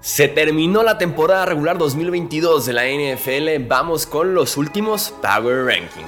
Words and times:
Se 0.00 0.28
terminó 0.28 0.82
la 0.82 0.96
temporada 0.96 1.44
regular 1.44 1.76
2022 1.76 2.64
de 2.64 2.72
la 2.72 2.84
NFL. 2.84 3.66
Vamos 3.68 4.06
con 4.06 4.34
los 4.34 4.56
últimos 4.56 5.12
Power 5.20 5.66
Ranking. 5.66 6.06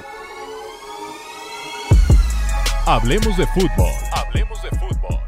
Hablemos 2.87 3.37
de 3.37 3.45
fútbol. 3.47 3.91
Hablemos 4.11 4.63
de 4.63 4.69
fútbol. 4.71 5.19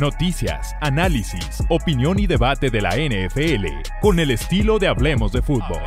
Noticias, 0.00 0.74
análisis, 0.80 1.62
opinión 1.68 2.18
y 2.18 2.26
debate 2.26 2.70
de 2.70 2.80
la 2.80 2.96
NFL 2.96 3.66
con 4.00 4.18
el 4.18 4.32
estilo 4.32 4.80
de 4.80 4.88
Hablemos 4.88 5.30
de 5.30 5.40
fútbol. 5.40 5.82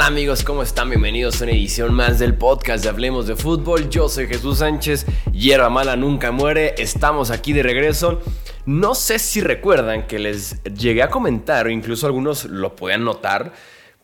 Tal 0.00 0.12
amigos? 0.14 0.44
¿Cómo 0.44 0.62
están? 0.62 0.88
Bienvenidos 0.88 1.40
a 1.40 1.44
una 1.44 1.52
edición 1.52 1.92
más 1.92 2.18
del 2.18 2.34
podcast 2.34 2.82
de 2.82 2.88
Hablemos 2.88 3.26
de 3.26 3.36
Fútbol. 3.36 3.90
Yo 3.90 4.08
soy 4.08 4.28
Jesús 4.28 4.60
Sánchez, 4.60 5.04
hierba 5.30 5.68
mala 5.68 5.94
nunca 5.94 6.32
muere, 6.32 6.74
estamos 6.78 7.30
aquí 7.30 7.52
de 7.52 7.62
regreso. 7.62 8.18
No 8.64 8.94
sé 8.94 9.18
si 9.18 9.42
recuerdan 9.42 10.06
que 10.06 10.18
les 10.18 10.62
llegué 10.64 11.02
a 11.02 11.10
comentar, 11.10 11.66
o 11.66 11.70
incluso 11.70 12.06
algunos 12.06 12.46
lo 12.46 12.76
podían 12.76 13.04
notar, 13.04 13.52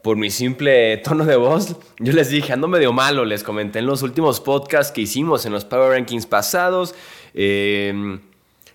por 0.02 0.18
mi 0.18 0.28
simple 0.28 0.98
tono 0.98 1.24
de 1.24 1.36
voz, 1.36 1.76
yo 1.98 2.12
les 2.12 2.28
dije, 2.28 2.52
ando 2.52 2.68
medio 2.68 2.92
malo, 2.92 3.24
les 3.24 3.42
comenté 3.42 3.78
en 3.78 3.86
los 3.86 4.02
últimos 4.02 4.40
podcasts 4.40 4.92
que 4.92 5.00
hicimos, 5.00 5.46
en 5.46 5.52
los 5.52 5.64
Power 5.64 5.92
Rankings 5.92 6.26
pasados, 6.26 6.94
eh, 7.32 8.18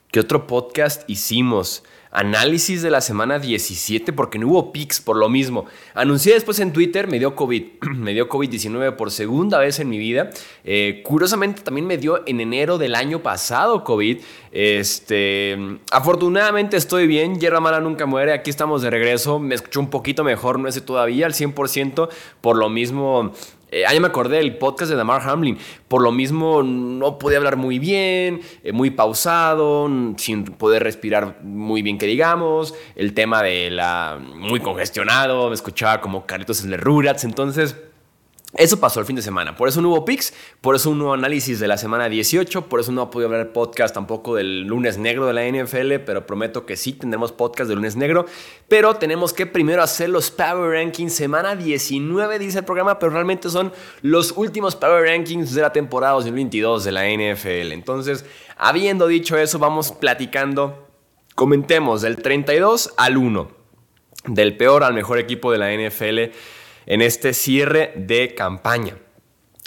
¿qué 0.10 0.20
otro 0.20 0.48
podcast 0.48 1.08
hicimos? 1.08 1.84
Análisis 2.12 2.82
de 2.82 2.92
la 2.92 3.02
semana 3.02 3.40
17 3.40 4.14
porque 4.14 4.38
no 4.38 4.48
hubo 4.48 4.72
picks 4.72 5.00
por 5.02 5.16
lo 5.16 5.30
mismo. 5.30 5.66
Anuncié 5.94 6.34
después 6.34 6.60
en 6.60 6.74
Twitter, 6.74 7.08
me 7.08 7.20
dio 7.20 7.36
COVID, 7.36 7.64
me 7.96 8.14
dio 8.14 8.30
COVID-19 8.30 8.96
por 8.96 9.12
segunda 9.12 9.58
vez 9.58 9.80
en 9.80 9.90
mi 9.90 9.98
vida. 9.98 10.30
Eh, 10.64 11.02
curiosamente 11.06 11.62
también 11.62 11.88
me 11.88 11.98
dio 11.98 12.28
en 12.28 12.42
enero 12.42 12.78
del 12.78 12.96
año 12.96 13.24
pasado 13.24 13.84
COVID. 13.84 14.20
Este, 14.52 15.58
afortunadamente 15.92 16.76
estoy 16.76 17.08
bien, 17.08 17.40
hierba 17.40 17.62
mala 17.62 17.80
nunca 17.80 18.06
muere, 18.06 18.34
aquí 18.34 18.50
estamos 18.50 18.82
de 18.82 18.90
regreso, 18.90 19.40
me 19.40 19.56
escucho 19.56 19.80
un 19.80 19.90
poquito 19.90 20.26
mejor, 20.26 20.60
no 20.60 20.70
sé 20.72 20.82
todavía 20.82 21.26
al 21.26 21.34
100%, 21.34 22.10
por 22.42 22.58
lo 22.58 22.70
mismo 22.70 23.32
eh, 23.72 23.86
ahí 23.86 24.00
me 24.02 24.08
acordé 24.08 24.38
del 24.38 24.58
podcast 24.58 24.92
de 24.92 24.98
Damar 24.98 25.22
Hamlin. 25.28 25.58
Por 25.88 26.02
lo 26.02 26.12
mismo, 26.12 26.62
no 26.62 27.18
podía 27.18 27.38
hablar 27.38 27.56
muy 27.56 27.80
bien, 27.80 28.42
eh, 28.64 28.74
muy 28.74 28.92
pausado, 28.92 29.90
sin 30.18 30.44
poder 30.44 30.84
respirar 30.84 31.40
muy 31.42 31.82
bien, 31.82 31.98
que 31.98 32.06
digamos. 32.06 32.76
El 32.96 33.14
tema 33.14 33.42
de 33.42 33.72
la. 33.72 34.20
muy 34.22 34.60
congestionado, 34.60 35.48
me 35.48 35.56
escuchaba 35.56 36.02
como 36.02 36.26
caritos 36.26 36.64
en. 36.64 37.24
Entonces. 37.24 37.76
Eso 38.54 38.82
pasó 38.82 39.00
el 39.00 39.06
fin 39.06 39.16
de 39.16 39.22
semana. 39.22 39.56
Por 39.56 39.70
eso 39.70 39.82
no 39.82 39.90
hubo 39.90 40.04
picks, 40.04 40.34
por 40.60 40.76
eso 40.76 40.94
no 40.94 41.06
hubo 41.06 41.14
análisis 41.14 41.62
de 41.62 41.70
la 41.70 41.78
semana 41.78 42.10
18, 42.10 42.68
por 42.68 42.82
eso 42.82 42.92
no 42.92 43.10
podido 43.10 43.30
hablar 43.30 43.54
podcast 43.54 43.94
tampoco 43.94 44.36
del 44.36 44.64
lunes 44.64 44.98
negro 44.98 45.26
de 45.26 45.34
la 45.34 45.48
NFL, 45.48 46.04
pero 46.06 46.26
prometo 46.26 46.66
que 46.66 46.76
sí 46.76 46.92
tendremos 46.92 47.32
podcast 47.32 47.70
del 47.70 47.78
lunes 47.78 47.96
negro. 47.96 48.26
Pero 48.68 48.96
tenemos 48.96 49.32
que 49.32 49.46
primero 49.46 49.82
hacer 49.82 50.10
los 50.10 50.32
Power 50.32 50.72
Rankings. 50.72 51.14
Semana 51.14 51.56
19 51.56 52.40
dice 52.40 52.60
el 52.60 52.66
programa, 52.66 53.00
pero 53.00 53.14
realmente 53.14 53.50
son 53.50 53.72
los 54.02 54.34
últimos 54.36 54.76
Power 54.76 55.06
Rankings 55.06 55.54
de 55.54 55.62
la 55.62 55.72
temporada 55.72 56.14
2022 56.16 56.84
de 56.84 56.92
la 56.92 57.06
NFL. 57.08 57.72
Entonces, 57.72 58.26
habiendo 58.58 59.08
dicho 59.08 59.38
eso, 59.38 59.60
vamos 59.60 59.94
platicando. 59.94 60.90
Comentemos 61.36 62.02
del 62.02 62.18
32 62.18 62.96
al 62.98 63.16
1, 63.16 63.50
del 64.26 64.58
peor 64.58 64.84
al 64.84 64.94
mejor 64.94 65.20
equipo 65.20 65.54
de 65.54 65.58
la 65.58 65.72
NFL 65.72 66.36
en 66.92 67.02
este 67.02 67.34
cierre 67.34 67.94
de 67.96 68.36
campaña. 68.36 68.98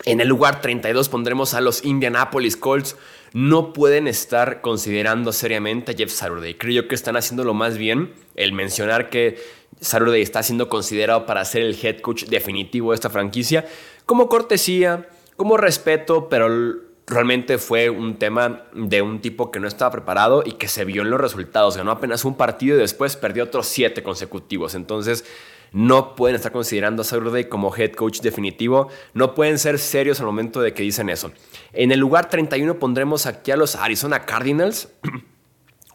En 0.05 0.21
el 0.21 0.29
lugar 0.29 0.61
32 0.61 1.09
pondremos 1.09 1.55
a 1.55 1.63
los 1.63 1.83
Indianapolis 1.83 2.55
Colts. 2.55 2.99
No 3.33 3.73
pueden 3.73 4.09
estar 4.09 4.61
considerando 4.61 5.33
seriamente 5.33 5.93
a 5.93 5.95
Jeff 5.95 6.13
Saturday. 6.13 6.53
Creo 6.53 6.87
que 6.87 6.95
están 6.95 7.17
haciéndolo 7.17 7.55
más 7.55 7.79
bien. 7.79 8.13
El 8.35 8.53
mencionar 8.53 9.09
que 9.09 9.39
Saturday 9.81 10.21
está 10.21 10.43
siendo 10.43 10.69
considerado 10.69 11.25
para 11.25 11.43
ser 11.47 11.63
el 11.63 11.79
head 11.83 12.01
coach 12.01 12.25
definitivo 12.25 12.91
de 12.91 12.97
esta 12.97 13.09
franquicia, 13.09 13.65
como 14.05 14.29
cortesía, 14.29 15.09
como 15.37 15.57
respeto, 15.57 16.29
pero 16.29 16.51
realmente 17.07 17.57
fue 17.57 17.89
un 17.89 18.19
tema 18.19 18.67
de 18.75 19.01
un 19.01 19.23
tipo 19.23 19.51
que 19.51 19.61
no 19.61 19.69
estaba 19.69 19.93
preparado 19.93 20.43
y 20.45 20.53
que 20.53 20.69
se 20.69 20.85
vio 20.85 21.01
en 21.01 21.09
los 21.09 21.23
resultados. 21.23 21.79
Ganó 21.79 21.91
apenas 21.91 22.27
un 22.27 22.37
partido 22.37 22.77
y 22.77 22.81
después 22.81 23.17
perdió 23.17 23.45
otros 23.45 23.67
siete 23.67 24.03
consecutivos. 24.03 24.75
Entonces, 24.75 25.25
no 25.75 26.15
pueden 26.15 26.37
estar 26.37 26.53
considerando 26.53 27.03
a 27.03 27.05
Saturday 27.05 27.49
como 27.49 27.75
head 27.75 27.93
coach 27.93 28.21
definitivo, 28.21 28.89
no 29.13 29.35
pueden 29.35 29.59
ser 29.59 29.81
serios 29.81 30.21
al 30.21 30.27
momento 30.27 30.63
de 30.63 30.73
que 30.73 30.85
dicen 30.85 31.11
eso. 31.11 31.33
En 31.73 31.91
el 31.91 31.99
lugar 31.99 32.31
31 32.31 32.79
pondremos 32.79 33.27
aquí 33.27 33.51
a 33.51 33.57
los 33.57 33.75
Arizona 33.75 34.25
Cardinals. 34.25 34.89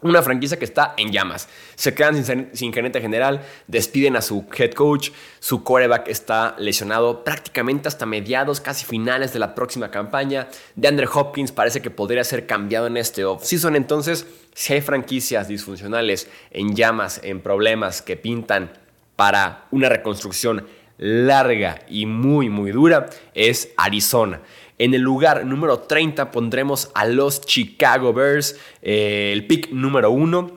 Una 0.02 0.22
franquicia 0.22 0.58
que 0.58 0.64
está 0.64 0.94
en 0.96 1.12
llamas. 1.12 1.48
Se 1.74 1.94
quedan 1.94 2.24
sin, 2.54 2.72
gerente 2.72 3.02
general, 3.02 3.42
despiden 3.66 4.16
a 4.16 4.22
su 4.22 4.46
head 4.56 4.72
coach, 4.72 5.10
su 5.40 5.62
quarterback 5.62 6.08
está 6.08 6.56
lesionado 6.58 7.22
prácticamente 7.22 7.88
hasta 7.88 8.06
mediados, 8.06 8.60
casi 8.60 8.86
finales 8.86 9.34
de 9.34 9.38
la 9.40 9.54
próxima 9.54 9.90
campaña. 9.90 10.48
De 10.74 10.88
Andre 10.88 11.06
Hopkins 11.12 11.52
parece 11.52 11.82
que 11.82 11.90
podría 11.90 12.24
ser 12.24 12.46
cambiado 12.46 12.86
en 12.86 12.96
este 12.96 13.26
offseason. 13.26 13.76
Entonces, 13.76 14.26
si 14.54 14.72
hay 14.72 14.80
franquicias 14.80 15.48
disfuncionales 15.48 16.28
en 16.50 16.74
llamas, 16.74 17.20
en 17.22 17.40
problemas 17.40 18.00
que 18.00 18.16
pintan 18.16 18.72
para 19.20 19.66
una 19.70 19.90
reconstrucción 19.90 20.66
larga 20.96 21.80
y 21.90 22.06
muy 22.06 22.48
muy 22.48 22.70
dura 22.70 23.10
es 23.34 23.70
Arizona. 23.76 24.40
En 24.78 24.94
el 24.94 25.02
lugar 25.02 25.44
número 25.44 25.80
30 25.80 26.30
pondremos 26.30 26.90
a 26.94 27.04
los 27.04 27.42
Chicago 27.42 28.14
Bears, 28.14 28.56
eh, 28.80 29.28
el 29.34 29.46
pick 29.46 29.72
número 29.72 30.10
1. 30.10 30.52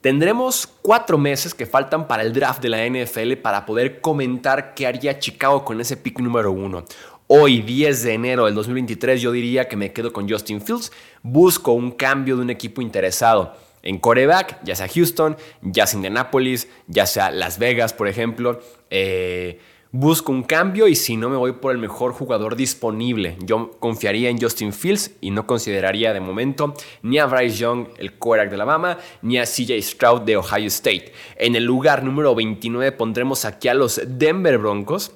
Tendremos 0.00 0.66
cuatro 0.82 1.16
meses 1.16 1.54
que 1.54 1.64
faltan 1.64 2.08
para 2.08 2.24
el 2.24 2.32
draft 2.32 2.60
de 2.60 2.70
la 2.70 2.84
NFL 2.84 3.34
para 3.34 3.64
poder 3.64 4.00
comentar 4.00 4.74
qué 4.74 4.88
haría 4.88 5.20
Chicago 5.20 5.64
con 5.64 5.80
ese 5.80 5.96
pick 5.96 6.18
número 6.18 6.50
1. 6.50 6.86
Hoy, 7.28 7.62
10 7.62 8.02
de 8.02 8.14
enero 8.14 8.46
del 8.46 8.54
2023, 8.56 9.20
yo 9.20 9.30
diría 9.30 9.68
que 9.68 9.76
me 9.76 9.92
quedo 9.92 10.12
con 10.12 10.28
Justin 10.28 10.60
Fields. 10.60 10.90
Busco 11.22 11.70
un 11.70 11.92
cambio 11.92 12.34
de 12.34 12.42
un 12.42 12.50
equipo 12.50 12.82
interesado 12.82 13.54
en 13.82 13.98
coreback, 13.98 14.62
ya 14.64 14.74
sea 14.74 14.88
Houston, 14.88 15.36
ya 15.62 15.86
sea 15.86 15.98
Indianapolis, 15.98 16.68
ya 16.86 17.06
sea 17.06 17.30
Las 17.30 17.58
Vegas, 17.58 17.92
por 17.92 18.08
ejemplo. 18.08 18.60
Eh, 18.90 19.60
busco 19.90 20.32
un 20.32 20.42
cambio 20.42 20.86
y 20.86 20.94
si 20.94 21.16
no 21.16 21.30
me 21.30 21.36
voy 21.36 21.52
por 21.52 21.72
el 21.72 21.78
mejor 21.78 22.12
jugador 22.12 22.56
disponible. 22.56 23.36
Yo 23.44 23.70
confiaría 23.78 24.28
en 24.28 24.40
Justin 24.40 24.72
Fields 24.72 25.12
y 25.20 25.30
no 25.30 25.46
consideraría 25.46 26.12
de 26.12 26.20
momento 26.20 26.74
ni 27.02 27.18
a 27.18 27.26
Bryce 27.26 27.56
Young, 27.56 27.88
el 27.98 28.14
quarterback 28.14 28.50
de 28.50 28.54
Alabama, 28.56 28.98
ni 29.22 29.38
a 29.38 29.44
CJ 29.44 29.80
Stroud 29.80 30.22
de 30.22 30.36
Ohio 30.36 30.66
State. 30.66 31.12
En 31.36 31.56
el 31.56 31.64
lugar 31.64 32.04
número 32.04 32.34
29 32.34 32.92
pondremos 32.92 33.44
aquí 33.44 33.68
a 33.68 33.74
los 33.74 34.00
Denver 34.06 34.58
Broncos. 34.58 35.12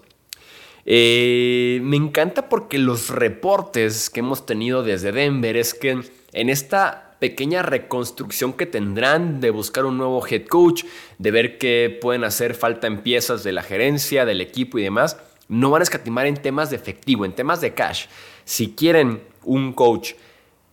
Eh, 0.84 1.80
me 1.82 1.96
encanta 1.96 2.48
porque 2.48 2.78
los 2.78 3.10
reportes 3.10 4.10
que 4.10 4.20
hemos 4.20 4.46
tenido 4.46 4.82
desde 4.82 5.12
Denver 5.12 5.56
es 5.56 5.74
que 5.74 6.00
en 6.32 6.50
esta 6.50 7.11
pequeña 7.22 7.62
reconstrucción 7.62 8.52
que 8.52 8.66
tendrán 8.66 9.40
de 9.40 9.50
buscar 9.50 9.84
un 9.84 9.96
nuevo 9.96 10.26
head 10.26 10.48
coach, 10.48 10.82
de 11.18 11.30
ver 11.30 11.56
qué 11.56 11.96
pueden 12.00 12.24
hacer 12.24 12.56
falta 12.56 12.88
en 12.88 13.04
piezas 13.04 13.44
de 13.44 13.52
la 13.52 13.62
gerencia, 13.62 14.24
del 14.24 14.40
equipo 14.40 14.76
y 14.76 14.82
demás, 14.82 15.16
no 15.46 15.70
van 15.70 15.82
a 15.82 15.84
escatimar 15.84 16.26
en 16.26 16.34
temas 16.34 16.70
de 16.70 16.74
efectivo, 16.74 17.24
en 17.24 17.32
temas 17.32 17.60
de 17.60 17.74
cash. 17.74 18.06
Si 18.44 18.74
quieren 18.74 19.22
un 19.44 19.72
coach 19.72 20.14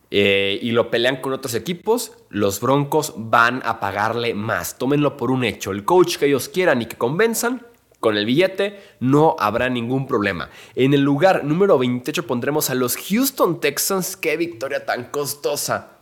eh, 0.10 0.58
y 0.60 0.72
lo 0.72 0.90
pelean 0.90 1.18
con 1.18 1.34
otros 1.34 1.54
equipos, 1.54 2.14
los 2.30 2.60
Broncos 2.60 3.14
van 3.16 3.62
a 3.64 3.80
pagarle 3.80 4.34
más. 4.34 4.80
Tómenlo 4.80 5.18
por 5.18 5.30
un 5.30 5.44
hecho. 5.44 5.70
El 5.70 5.86
coach 5.86 6.18
que 6.18 6.26
ellos 6.26 6.50
quieran 6.50 6.82
y 6.82 6.88
que 6.88 6.98
convenzan, 6.98 7.64
con 8.00 8.18
el 8.18 8.26
billete 8.26 8.80
no 9.00 9.36
habrá 9.38 9.70
ningún 9.70 10.08
problema. 10.08 10.50
En 10.74 10.96
el 10.96 11.02
lugar 11.02 11.44
número 11.44 11.78
28 11.78 12.26
pondremos 12.26 12.72
a 12.72 12.74
los 12.74 12.98
Houston 12.98 13.60
Texans. 13.60 14.18
Qué 14.18 14.36
victoria 14.36 14.84
tan 14.84 15.12
costosa 15.12 15.99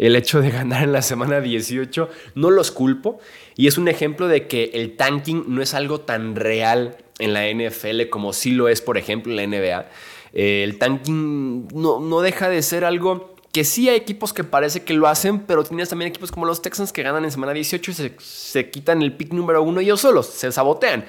el 0.00 0.16
hecho 0.16 0.40
de 0.40 0.50
ganar 0.50 0.82
en 0.82 0.92
la 0.92 1.02
semana 1.02 1.42
18. 1.42 2.08
No 2.34 2.50
los 2.50 2.70
culpo. 2.70 3.20
Y 3.54 3.66
es 3.66 3.76
un 3.76 3.86
ejemplo 3.86 4.28
de 4.28 4.48
que 4.48 4.70
el 4.72 4.96
tanking 4.96 5.44
no 5.48 5.60
es 5.60 5.74
algo 5.74 6.00
tan 6.00 6.36
real 6.36 6.96
en 7.18 7.34
la 7.34 7.46
NFL 7.52 8.08
como 8.08 8.32
sí 8.32 8.52
lo 8.52 8.68
es, 8.68 8.80
por 8.80 8.96
ejemplo, 8.96 9.30
en 9.30 9.36
la 9.36 9.58
NBA. 9.58 9.86
Eh, 10.32 10.64
el 10.64 10.78
tanking 10.78 11.68
no, 11.74 12.00
no 12.00 12.20
deja 12.22 12.48
de 12.48 12.62
ser 12.62 12.86
algo 12.86 13.34
que 13.52 13.62
sí 13.62 13.90
hay 13.90 13.96
equipos 13.96 14.32
que 14.32 14.42
parece 14.42 14.84
que 14.84 14.94
lo 14.94 15.06
hacen, 15.06 15.40
pero 15.40 15.64
tienes 15.64 15.90
también 15.90 16.08
equipos 16.08 16.30
como 16.30 16.46
los 16.46 16.62
Texans 16.62 16.94
que 16.94 17.02
ganan 17.02 17.24
en 17.24 17.30
semana 17.30 17.52
18 17.52 17.90
y 17.90 17.94
se, 18.18 18.70
quitan 18.70 19.02
el 19.02 19.14
pick 19.14 19.34
número 19.34 19.62
uno 19.62 19.80
ellos 19.80 20.00
solos, 20.00 20.26
se 20.26 20.50
sabotean. 20.50 21.04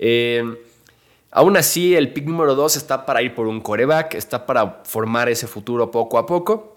Eh, 0.00 0.42
aún 1.30 1.56
así, 1.56 1.94
el 1.94 2.12
pick 2.12 2.26
número 2.26 2.56
2 2.56 2.76
está 2.76 3.06
para 3.06 3.22
ir 3.22 3.32
por 3.32 3.46
un 3.46 3.60
coreback, 3.60 4.14
está 4.14 4.44
para 4.44 4.82
formar 4.84 5.28
ese 5.28 5.46
futuro 5.46 5.92
poco 5.92 6.18
a 6.18 6.26
poco. 6.26 6.73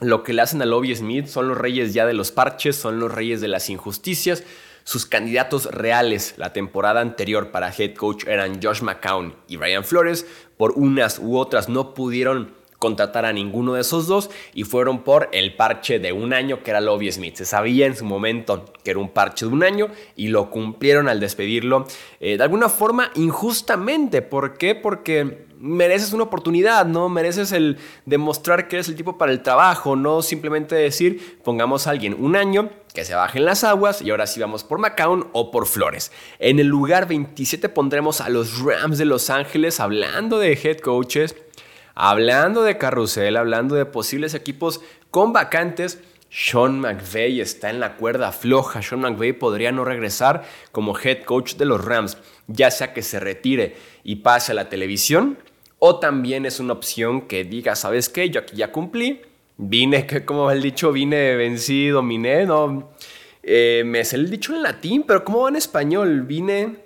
Lo 0.00 0.22
que 0.22 0.32
le 0.32 0.42
hacen 0.42 0.62
a 0.62 0.66
Lobby 0.66 0.94
Smith 0.94 1.26
son 1.26 1.48
los 1.48 1.58
reyes 1.58 1.92
ya 1.92 2.06
de 2.06 2.14
los 2.14 2.30
parches, 2.30 2.76
son 2.76 3.00
los 3.00 3.12
reyes 3.12 3.40
de 3.40 3.48
las 3.48 3.68
injusticias, 3.68 4.44
Sus 4.84 5.04
candidatos 5.04 5.66
reales 5.66 6.32
la 6.38 6.54
temporada 6.54 7.02
anterior 7.02 7.50
para 7.50 7.70
head 7.76 7.94
coach 7.94 8.24
eran 8.26 8.62
Josh 8.62 8.80
McCown 8.80 9.34
y 9.46 9.58
Ryan 9.58 9.84
Flores. 9.84 10.24
Por 10.56 10.72
unas 10.76 11.18
u 11.18 11.36
otras 11.36 11.68
no 11.68 11.92
pudieron 11.92 12.54
contratar 12.78 13.24
a 13.24 13.32
ninguno 13.32 13.74
de 13.74 13.80
esos 13.80 14.06
dos 14.06 14.30
y 14.54 14.64
fueron 14.64 15.02
por 15.02 15.28
el 15.32 15.54
parche 15.56 15.98
de 15.98 16.12
un 16.12 16.32
año 16.32 16.62
que 16.62 16.70
era 16.70 16.80
Lobby 16.80 17.10
Smith. 17.10 17.36
Se 17.36 17.44
sabía 17.44 17.86
en 17.86 17.96
su 17.96 18.04
momento 18.04 18.72
que 18.84 18.92
era 18.92 19.00
un 19.00 19.10
parche 19.10 19.46
de 19.46 19.52
un 19.52 19.62
año 19.62 19.88
y 20.16 20.28
lo 20.28 20.50
cumplieron 20.50 21.08
al 21.08 21.20
despedirlo 21.20 21.86
eh, 22.20 22.36
de 22.36 22.42
alguna 22.42 22.68
forma 22.68 23.10
injustamente. 23.14 24.22
¿Por 24.22 24.56
qué? 24.56 24.74
Porque 24.74 25.46
mereces 25.58 26.12
una 26.12 26.24
oportunidad, 26.24 26.86
¿no? 26.86 27.08
Mereces 27.08 27.52
el 27.52 27.78
demostrar 28.06 28.68
que 28.68 28.76
eres 28.76 28.88
el 28.88 28.96
tipo 28.96 29.18
para 29.18 29.32
el 29.32 29.42
trabajo, 29.42 29.96
no 29.96 30.22
simplemente 30.22 30.74
decir 30.74 31.40
pongamos 31.42 31.86
a 31.86 31.90
alguien 31.90 32.16
un 32.18 32.36
año 32.36 32.70
que 32.94 33.04
se 33.04 33.14
bajen 33.14 33.44
las 33.44 33.64
aguas 33.64 34.02
y 34.02 34.10
ahora 34.10 34.26
sí 34.26 34.40
vamos 34.40 34.64
por 34.64 34.78
McCown 34.78 35.28
o 35.32 35.50
por 35.50 35.66
Flores. 35.66 36.12
En 36.38 36.58
el 36.58 36.68
lugar 36.68 37.08
27 37.08 37.68
pondremos 37.68 38.20
a 38.20 38.28
los 38.28 38.60
Rams 38.60 38.98
de 38.98 39.04
Los 39.04 39.30
Ángeles 39.30 39.80
hablando 39.80 40.38
de 40.38 40.52
head 40.52 40.78
coaches 40.78 41.36
Hablando 42.00 42.62
de 42.62 42.78
carrusel, 42.78 43.36
hablando 43.36 43.74
de 43.74 43.84
posibles 43.84 44.34
equipos 44.34 44.80
con 45.10 45.32
vacantes, 45.32 45.98
Sean 46.30 46.78
McVay 46.78 47.40
está 47.40 47.70
en 47.70 47.80
la 47.80 47.96
cuerda 47.96 48.30
floja. 48.30 48.82
Sean 48.82 49.00
McVay 49.00 49.32
podría 49.32 49.72
no 49.72 49.84
regresar 49.84 50.44
como 50.70 50.96
head 50.96 51.24
coach 51.24 51.56
de 51.56 51.64
los 51.64 51.84
Rams, 51.84 52.16
ya 52.46 52.70
sea 52.70 52.92
que 52.92 53.02
se 53.02 53.18
retire 53.18 53.74
y 54.04 54.14
pase 54.14 54.52
a 54.52 54.54
la 54.54 54.68
televisión, 54.68 55.38
o 55.80 55.98
también 55.98 56.46
es 56.46 56.60
una 56.60 56.74
opción 56.74 57.22
que 57.22 57.42
diga, 57.42 57.74
¿sabes 57.74 58.08
qué? 58.08 58.30
Yo 58.30 58.42
aquí 58.42 58.54
ya 58.54 58.70
cumplí, 58.70 59.20
vine, 59.56 60.06
como 60.24 60.52
el 60.52 60.62
dicho, 60.62 60.92
vine, 60.92 61.34
vencí, 61.34 61.88
dominé, 61.88 62.46
no. 62.46 62.90
Eh, 63.42 63.82
me 63.84 64.04
sé 64.04 64.14
el 64.14 64.30
dicho 64.30 64.54
en 64.54 64.62
latín, 64.62 65.02
pero 65.02 65.24
¿cómo 65.24 65.42
va 65.42 65.48
en 65.48 65.56
español? 65.56 66.22
Vine, 66.22 66.76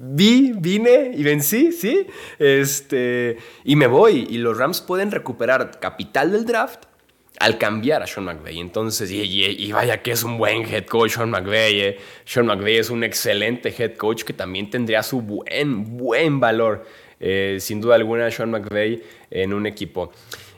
Vi, 0.00 0.52
vine 0.56 1.10
y 1.12 1.24
vencí, 1.24 1.72
¿sí? 1.72 2.06
Este, 2.38 3.36
y 3.64 3.74
me 3.74 3.88
voy. 3.88 4.28
Y 4.30 4.38
los 4.38 4.56
Rams 4.56 4.80
pueden 4.80 5.10
recuperar 5.10 5.80
capital 5.80 6.30
del 6.30 6.46
draft 6.46 6.84
al 7.40 7.58
cambiar 7.58 8.04
a 8.04 8.06
Sean 8.06 8.24
McVay. 8.24 8.60
Entonces, 8.60 9.10
y, 9.10 9.72
vaya 9.72 10.00
que 10.00 10.12
es 10.12 10.22
un 10.22 10.38
buen 10.38 10.62
head 10.72 10.86
coach 10.86 11.14
Sean 11.14 11.30
McVay. 11.30 11.80
Eh. 11.80 11.98
Sean 12.24 12.46
McVay 12.46 12.76
es 12.76 12.90
un 12.90 13.02
excelente 13.02 13.74
head 13.76 13.96
coach 13.96 14.22
que 14.22 14.32
también 14.32 14.70
tendría 14.70 15.02
su 15.02 15.20
buen, 15.20 15.96
buen 15.96 16.38
valor. 16.38 16.86
Eh, 17.18 17.56
sin 17.58 17.80
duda 17.80 17.96
alguna, 17.96 18.30
Sean 18.30 18.52
McVay 18.52 19.02
en 19.32 19.52
un 19.52 19.66
equipo. 19.66 20.12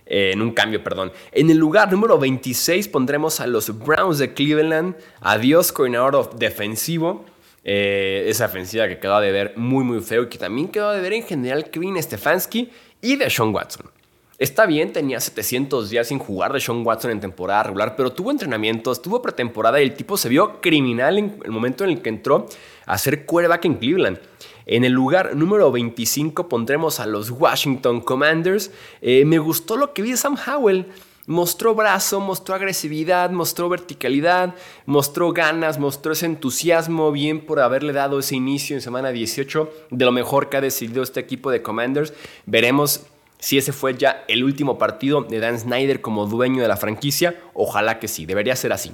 Eh, 0.05 0.33
en 0.35 0.43
un 0.43 0.53
cambio, 0.53 0.85
perdón. 0.85 1.13
En 1.33 1.49
el 1.49 1.57
lugar 1.57 1.91
número 1.91 2.19
26 2.19 2.89
pondremos 2.89 3.41
a 3.41 3.47
los 3.47 3.79
Browns 3.79 4.19
de 4.19 4.35
Cleveland. 4.35 4.97
Adiós, 5.23 5.73
coordinador 5.73 6.37
defensivo. 6.37 7.25
Eh, 7.63 8.25
esa 8.29 8.47
ofensiva 8.47 8.89
que 8.89 8.99
quedó 8.99 9.21
de 9.21 9.33
ver 9.33 9.53
muy 9.57 9.85
muy 9.85 10.01
feo 10.01 10.23
y 10.23 10.29
que 10.29 10.39
también 10.39 10.69
quedó 10.69 10.93
de 10.93 11.01
ver 11.01 11.13
en 11.13 11.23
general 11.25 11.71
Kevin 11.71 12.03
Stefanski 12.03 12.71
y 13.03 13.17
de 13.17 13.29
Sean 13.29 13.55
Watson. 13.55 13.91
Está 14.39 14.65
bien, 14.65 14.91
tenía 14.95 15.21
700 15.21 15.91
días 15.91 16.09
sin 16.09 16.19
jugar 16.19 16.55
de 16.55 16.61
Sean 16.61 16.87
Watson 16.87 17.11
en 17.11 17.21
temporada 17.21 17.65
regular, 17.65 17.95
pero 17.95 18.11
tuvo 18.15 18.31
entrenamientos, 18.31 19.03
tuvo 19.03 19.21
pretemporada 19.21 19.79
y 19.79 19.85
el 19.85 19.93
tipo 19.93 20.17
se 20.17 20.31
vio 20.31 20.63
criminal 20.63 21.19
en 21.19 21.39
el 21.45 21.51
momento 21.51 21.85
en 21.85 21.91
el 21.91 22.01
que 22.01 22.09
entró 22.09 22.47
a 22.87 22.97
ser 22.97 23.27
quarterback 23.27 23.67
en 23.67 23.75
Cleveland. 23.75 24.19
En 24.65 24.85
el 24.85 24.93
lugar 24.93 25.37
número 25.37 25.71
25 25.71 26.49
pondremos 26.49 27.01
a 27.01 27.07
los 27.07 27.31
Washington 27.31 28.01
Commanders. 28.01 28.71
Eh, 29.03 29.27
me 29.27 29.39
gustó 29.39 29.77
lo 29.77 29.93
que 29.93 30.01
vi 30.01 30.13
de 30.13 30.17
Sam 30.17 30.39
Howell 30.47 30.87
mostró 31.31 31.77
brazo, 31.77 32.19
mostró 32.19 32.57
agresividad, 32.57 33.31
mostró 33.31 33.69
verticalidad, 33.69 34.57
mostró 34.85 35.33
ganas, 35.33 35.79
mostró 35.79 36.11
ese 36.11 36.27
entusiasmo, 36.27 37.13
bien 37.13 37.47
por 37.47 37.61
haberle 37.61 37.93
dado 37.93 38.19
ese 38.19 38.35
inicio 38.35 38.75
en 38.75 38.83
semana 38.83 39.11
18 39.11 39.73
de 39.93 40.05
lo 40.05 40.11
mejor 40.11 40.49
que 40.49 40.57
ha 40.57 40.61
decidido 40.61 41.05
este 41.05 41.21
equipo 41.21 41.53
de 41.53 41.63
Commanders. 41.63 42.15
Veremos 42.47 43.07
si 43.39 43.59
ese 43.59 43.73
fue 43.73 43.97
ya 43.97 44.25
el 44.27 44.43
último 44.43 44.77
partido 44.77 45.23
de 45.23 45.39
Dan 45.39 45.61
Snyder 45.61 46.01
como 46.01 46.27
dueño 46.27 46.63
de 46.63 46.69
la 46.69 46.77
franquicia. 46.77 47.41
Ojalá 47.55 48.01
que 48.01 48.09
sí, 48.09 48.27
debería 48.27 48.57
ser 48.57 48.73
así. 48.73 48.91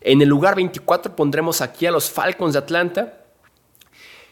En 0.00 0.22
el 0.22 0.28
lugar 0.30 0.54
24 0.54 1.14
pondremos 1.14 1.60
aquí 1.60 1.84
a 1.84 1.90
los 1.90 2.08
Falcons 2.08 2.54
de 2.54 2.60
Atlanta. 2.60 3.26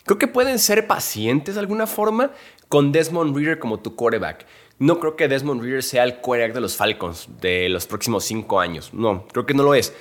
Creo 0.05 0.17
que 0.17 0.27
pueden 0.27 0.59
ser 0.59 0.87
pacientes 0.87 1.57
de 1.57 1.61
alguna 1.61 1.87
forma 1.87 2.31
con 2.71 2.93
Desmond 2.93 3.37
Reader 3.37 3.59
como 3.59 3.81
tu 3.81 3.95
quarterback. 3.95 4.47
No 4.79 4.99
creo 4.99 5.17
que 5.17 5.29
Desmond 5.29 5.63
Reader 5.63 5.83
sea 5.83 6.05
el 6.05 6.17
quarterback 6.17 6.55
de 6.55 6.61
los 6.61 6.77
Falcons 6.77 7.29
de 7.41 7.69
los 7.69 7.87
próximos 7.87 8.25
cinco 8.25 8.61
años. 8.61 8.93
No, 8.93 9.27
creo 9.29 9.47
que 9.47 9.55
no 9.55 9.63
lo 9.63 9.75
es. 9.75 9.93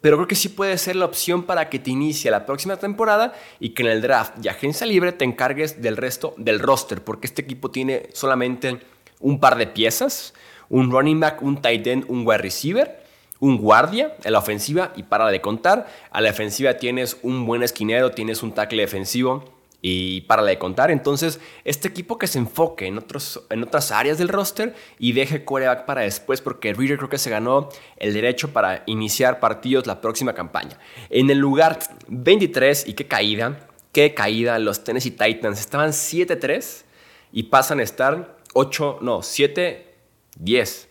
Pero 0.00 0.16
creo 0.16 0.28
que 0.28 0.34
sí 0.34 0.48
puede 0.48 0.78
ser 0.78 0.96
la 0.96 1.04
opción 1.04 1.42
para 1.42 1.68
que 1.68 1.78
te 1.78 1.90
inicie 1.90 2.30
la 2.30 2.46
próxima 2.46 2.76
temporada 2.76 3.34
y 3.58 3.70
que 3.70 3.82
en 3.82 3.88
el 3.88 4.00
draft 4.00 4.34
y 4.42 4.48
agencia 4.48 4.86
libre 4.86 5.12
te 5.12 5.24
encargues 5.24 5.82
del 5.82 5.96
resto 5.96 6.34
del 6.38 6.58
roster, 6.58 7.02
porque 7.04 7.26
este 7.26 7.42
equipo 7.42 7.70
tiene 7.70 8.08
solamente 8.14 8.80
un 9.18 9.40
par 9.40 9.56
de 9.56 9.66
piezas, 9.66 10.32
un 10.70 10.90
running 10.90 11.20
back, 11.20 11.42
un 11.42 11.60
tight 11.60 11.86
end, 11.86 12.04
un 12.08 12.26
wide 12.26 12.38
receiver, 12.38 13.04
un 13.40 13.58
guardia 13.58 14.16
en 14.24 14.32
la 14.32 14.38
ofensiva 14.38 14.92
y 14.96 15.02
para 15.02 15.28
de 15.28 15.40
contar. 15.42 15.86
A 16.10 16.20
la 16.22 16.28
defensiva 16.28 16.74
tienes 16.74 17.18
un 17.22 17.44
buen 17.44 17.62
esquinero, 17.62 18.12
tienes 18.12 18.42
un 18.42 18.52
tackle 18.52 18.82
defensivo, 18.82 19.59
y 19.82 20.22
para 20.22 20.42
de 20.42 20.58
contar. 20.58 20.90
Entonces, 20.90 21.40
este 21.64 21.88
equipo 21.88 22.18
que 22.18 22.26
se 22.26 22.38
enfoque 22.38 22.86
en, 22.86 22.98
otros, 22.98 23.42
en 23.50 23.62
otras 23.62 23.90
áreas 23.92 24.18
del 24.18 24.28
roster 24.28 24.74
y 24.98 25.12
deje 25.12 25.44
coreback 25.44 25.86
para 25.86 26.02
después, 26.02 26.40
porque 26.40 26.72
Reader 26.72 26.98
creo 26.98 27.08
que 27.08 27.18
se 27.18 27.30
ganó 27.30 27.68
el 27.96 28.12
derecho 28.12 28.52
para 28.52 28.82
iniciar 28.86 29.40
partidos 29.40 29.86
la 29.86 30.00
próxima 30.00 30.34
campaña. 30.34 30.78
En 31.08 31.30
el 31.30 31.38
lugar 31.38 31.78
23, 32.08 32.88
y 32.88 32.94
qué 32.94 33.06
caída, 33.06 33.68
qué 33.92 34.14
caída, 34.14 34.58
los 34.58 34.84
Tennessee 34.84 35.12
Titans 35.12 35.60
estaban 35.60 35.90
7-3 35.90 36.84
y 37.32 37.44
pasan 37.44 37.80
a 37.80 37.82
estar 37.82 38.38
8, 38.54 38.98
no, 39.00 39.20
7-10. 39.20 40.86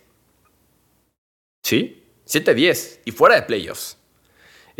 ¿Sí? 1.62 2.02
7-10 2.26 3.00
y 3.04 3.10
fuera 3.10 3.34
de 3.34 3.42
playoffs. 3.42 3.99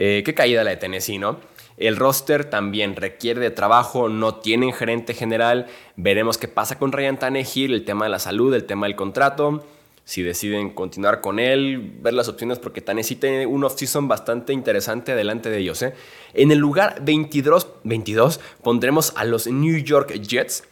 Eh, 0.03 0.23
qué 0.25 0.33
caída 0.33 0.65
la 0.65 0.71
de 0.71 0.79
Tennessee, 0.79 1.19
¿no? 1.19 1.39
El 1.77 1.97
roster 1.97 2.47
también 2.47 2.97
requiere 2.97 3.39
de 3.39 3.51
trabajo, 3.51 4.09
no 4.09 4.37
tienen 4.37 4.73
gerente 4.73 5.13
general. 5.13 5.67
Veremos 5.97 6.39
qué 6.39 6.49
pasa 6.49 6.79
con 6.79 6.91
Ryan 6.91 7.19
Tannehill, 7.19 7.75
el 7.75 7.85
tema 7.85 8.07
de 8.07 8.11
la 8.11 8.19
salud, 8.19 8.55
el 8.55 8.65
tema 8.65 8.87
del 8.87 8.97
contrato. 8.97 9.63
Si 10.05 10.23
deciden 10.23 10.71
continuar 10.71 11.21
con 11.21 11.39
él, 11.39 11.97
ver 12.01 12.15
las 12.15 12.29
opciones, 12.29 12.59
porque 12.59 12.81
Tennessee 12.81 13.17
tiene 13.17 13.45
un 13.45 13.63
off-season 13.63 14.09
bastante 14.09 14.55
interesante 14.55 15.15
delante 15.15 15.51
de 15.51 15.59
ellos. 15.59 15.83
¿eh? 15.83 15.93
En 16.33 16.51
el 16.51 16.59
lugar 16.59 17.03
22, 17.03 17.69
22 17.85 18.41
pondremos 18.63 19.13
a 19.17 19.25
los 19.25 19.49
New 19.49 19.77
York 19.85 20.15
Jets 20.23 20.65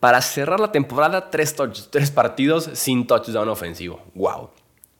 para 0.00 0.22
cerrar 0.22 0.58
la 0.58 0.72
temporada, 0.72 1.28
tres, 1.28 1.54
tres 1.90 2.10
partidos 2.10 2.70
sin 2.72 3.06
touchdown 3.06 3.50
ofensivo. 3.50 4.00
¡Wow! 4.14 4.48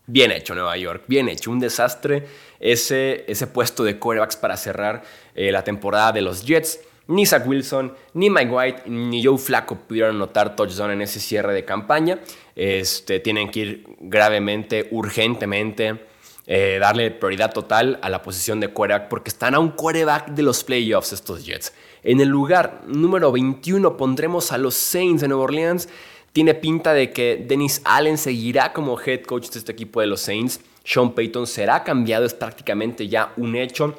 Bien 0.07 0.33
hecho 0.33 0.55
Nueva 0.55 0.77
York, 0.77 1.05
bien 1.07 1.31
hecho, 1.31 1.51
un 1.51 1.61
desastre 1.61 2.27
ese, 2.65 3.25
ese 3.29 3.47
puesto 3.47 3.85
de 3.85 3.99
quarterbacks 3.99 4.37
para 4.37 4.57
cerrar 4.57 5.03
eh, 5.35 5.53
la 5.53 5.63
temporada 5.63 6.13
de 6.13 6.23
los 6.23 6.45
Jets. 6.45 6.81
Ni 7.07 7.27
Zach 7.27 7.47
Wilson, 7.47 7.95
ni 8.15 8.31
Mike 8.31 8.51
White, 8.51 8.83
ni 8.87 9.23
Joe 9.23 9.37
Flacco 9.37 9.77
pudieron 9.77 10.17
anotar 10.17 10.57
touchdown 10.57 10.91
en 10.91 11.03
ese 11.03 11.21
cierre 11.21 11.53
de 11.53 11.67
campaña. 11.67 12.21
Este, 12.57 13.21
tienen 13.21 13.51
que 13.51 13.61
ir 13.61 13.85
gravemente, 14.01 14.89
urgentemente, 14.91 16.07
eh, 16.47 16.79
darle 16.81 17.11
prioridad 17.11 17.53
total 17.53 17.99
a 18.01 18.09
la 18.09 18.23
posición 18.23 18.59
de 18.61 18.69
quarterback 18.69 19.09
porque 19.09 19.29
están 19.29 19.55
a 19.55 19.59
un 19.59 19.73
quarterback 19.73 20.29
de 20.29 20.43
los 20.43 20.65
playoffs 20.65 21.13
estos 21.13 21.45
Jets. 21.45 21.75
En 22.05 22.21
el 22.21 22.29
lugar 22.29 22.83
número 22.87 23.33
21 23.33 23.97
pondremos 23.97 24.53
a 24.53 24.59
los 24.59 24.75
Saints 24.75 25.23
de 25.23 25.29
Nueva 25.29 25.45
Orleans 25.45 25.89
tiene 26.35 26.55
pinta 26.55 26.93
de 26.93 27.13
que 27.13 27.45
Dennis 27.47 27.81
Allen 27.85 28.19
seguirá 28.19 28.73
como 28.73 29.01
head 29.01 29.23
coach 29.23 29.51
de 29.51 29.61
este 29.61 29.71
equipo 29.71 30.01
de 30.01 30.09
los 30.09 30.21
Saints. 30.21 30.61
Sean 30.83 31.13
Payton 31.13 31.47
será 31.47 31.85
cambiado, 31.85 32.27
es 32.27 32.35
prácticamente 32.35 33.07
ya 33.07 33.33
un 33.37 33.55
hecho. 33.55 33.95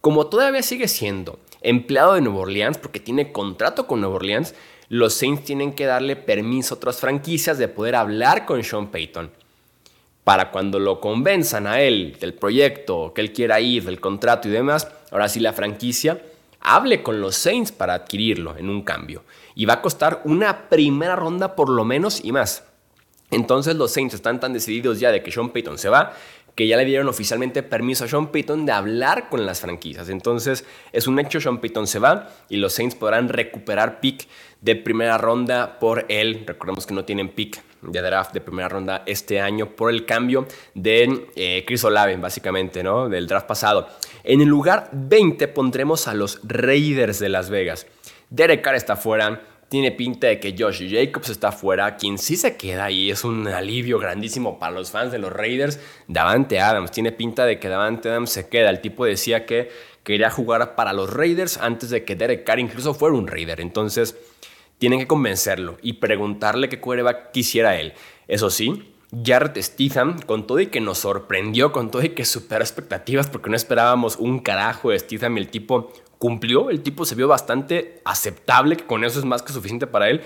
Como 0.00 0.26
todavía 0.26 0.64
sigue 0.64 0.88
siendo 0.88 1.38
empleado 1.62 2.14
de 2.14 2.22
Nueva 2.22 2.40
Orleans, 2.40 2.76
porque 2.76 2.98
tiene 2.98 3.30
contrato 3.30 3.86
con 3.86 4.00
Nueva 4.00 4.16
Orleans, 4.16 4.52
los 4.88 5.14
Saints 5.14 5.44
tienen 5.44 5.72
que 5.72 5.86
darle 5.86 6.16
permiso 6.16 6.74
a 6.74 6.78
otras 6.78 6.98
franquicias 6.98 7.56
de 7.56 7.68
poder 7.68 7.94
hablar 7.94 8.46
con 8.46 8.64
Sean 8.64 8.88
Payton. 8.88 9.30
Para 10.24 10.50
cuando 10.50 10.80
lo 10.80 11.00
convenzan 11.00 11.68
a 11.68 11.80
él 11.80 12.16
del 12.20 12.34
proyecto, 12.34 13.12
que 13.14 13.20
él 13.20 13.32
quiera 13.32 13.60
ir, 13.60 13.84
del 13.84 14.00
contrato 14.00 14.48
y 14.48 14.50
demás, 14.50 14.88
ahora 15.12 15.28
sí 15.28 15.38
la 15.38 15.52
franquicia 15.52 16.20
hable 16.60 17.02
con 17.02 17.20
los 17.20 17.36
Saints 17.36 17.72
para 17.72 17.94
adquirirlo 17.94 18.56
en 18.56 18.68
un 18.68 18.82
cambio. 18.82 19.24
Y 19.54 19.66
va 19.66 19.74
a 19.74 19.82
costar 19.82 20.22
una 20.24 20.68
primera 20.68 21.16
ronda 21.16 21.56
por 21.56 21.68
lo 21.68 21.84
menos 21.84 22.24
y 22.24 22.32
más. 22.32 22.64
Entonces 23.30 23.76
los 23.76 23.92
Saints 23.92 24.14
están 24.14 24.40
tan 24.40 24.52
decididos 24.52 24.98
ya 24.98 25.12
de 25.12 25.22
que 25.22 25.30
Sean 25.30 25.50
Payton 25.50 25.78
se 25.78 25.88
va 25.88 26.14
que 26.54 26.66
ya 26.66 26.76
le 26.76 26.84
dieron 26.84 27.08
oficialmente 27.08 27.62
permiso 27.62 28.04
a 28.04 28.08
Sean 28.08 28.30
Payton 28.32 28.66
de 28.66 28.72
hablar 28.72 29.28
con 29.28 29.46
las 29.46 29.60
franquicias. 29.60 30.08
Entonces 30.08 30.66
es 30.92 31.06
un 31.06 31.18
hecho, 31.18 31.40
Sean 31.40 31.58
Payton 31.58 31.86
se 31.86 31.98
va 31.98 32.28
y 32.48 32.56
los 32.56 32.74
Saints 32.74 32.94
podrán 32.94 33.28
recuperar 33.28 34.00
pick 34.00 34.28
de 34.60 34.76
primera 34.76 35.16
ronda 35.16 35.78
por 35.78 36.04
él. 36.08 36.44
Recordemos 36.46 36.86
que 36.86 36.92
no 36.92 37.04
tienen 37.04 37.30
pick 37.30 37.62
de 37.82 38.00
draft 38.00 38.32
de 38.32 38.40
primera 38.40 38.68
ronda 38.68 39.02
este 39.06 39.40
año 39.40 39.74
por 39.74 39.90
el 39.90 40.04
cambio 40.04 40.46
de 40.74 41.28
eh, 41.36 41.64
Chris 41.66 41.84
Olave, 41.84 42.16
básicamente, 42.16 42.82
¿no? 42.82 43.08
Del 43.08 43.26
draft 43.26 43.46
pasado. 43.46 43.88
En 44.24 44.40
el 44.40 44.48
lugar 44.48 44.90
20 44.92 45.48
pondremos 45.48 46.08
a 46.08 46.14
los 46.14 46.40
Raiders 46.44 47.18
de 47.18 47.28
Las 47.28 47.50
Vegas. 47.50 47.86
Derek 48.28 48.62
Carr 48.62 48.76
está 48.76 48.96
fuera. 48.96 49.42
Tiene 49.68 49.92
pinta 49.92 50.26
de 50.26 50.40
que 50.40 50.54
Josh 50.58 50.82
Jacobs 50.90 51.28
está 51.28 51.52
fuera. 51.52 51.96
Quien 51.96 52.18
sí 52.18 52.36
se 52.36 52.56
queda 52.56 52.86
ahí 52.86 53.10
es 53.10 53.24
un 53.24 53.46
alivio 53.46 53.98
grandísimo 53.98 54.58
para 54.58 54.72
los 54.72 54.90
fans 54.90 55.12
de 55.12 55.18
los 55.18 55.32
Raiders. 55.32 55.78
Davante 56.08 56.60
Adams. 56.60 56.90
Tiene 56.90 57.12
pinta 57.12 57.46
de 57.46 57.60
que 57.60 57.68
Davante 57.68 58.08
Adams 58.08 58.30
se 58.30 58.48
queda. 58.48 58.70
El 58.70 58.80
tipo 58.80 59.04
decía 59.04 59.46
que 59.46 59.70
quería 60.02 60.30
jugar 60.30 60.74
para 60.74 60.92
los 60.92 61.12
Raiders 61.12 61.58
antes 61.58 61.90
de 61.90 62.04
que 62.04 62.16
Derek 62.16 62.44
Carr 62.44 62.58
incluso 62.58 62.94
fuera 62.94 63.14
un 63.14 63.28
Raider. 63.28 63.60
Entonces, 63.60 64.16
tienen 64.80 64.98
que 64.98 65.06
convencerlo 65.06 65.76
y 65.82 65.94
preguntarle 65.94 66.70
qué 66.70 66.80
quarterback 66.80 67.32
quisiera 67.32 67.78
él. 67.78 67.92
Eso 68.26 68.48
sí, 68.48 68.94
Jared 69.24 69.60
Stephen, 69.60 70.18
con 70.22 70.46
todo 70.46 70.58
y 70.58 70.68
que 70.68 70.80
nos 70.80 70.98
sorprendió, 70.98 71.70
con 71.70 71.90
todo 71.90 72.02
y 72.02 72.10
que 72.10 72.24
superó 72.24 72.62
expectativas, 72.62 73.28
porque 73.28 73.50
no 73.50 73.56
esperábamos 73.56 74.16
un 74.16 74.38
carajo 74.38 74.90
de 74.90 74.98
Stephen, 74.98 75.36
el 75.36 75.48
tipo 75.48 75.92
cumplió, 76.16 76.70
el 76.70 76.80
tipo 76.80 77.04
se 77.04 77.14
vio 77.14 77.28
bastante 77.28 78.00
aceptable, 78.06 78.78
que 78.78 78.86
con 78.86 79.04
eso 79.04 79.18
es 79.18 79.26
más 79.26 79.42
que 79.42 79.52
suficiente 79.52 79.86
para 79.86 80.08
él 80.08 80.22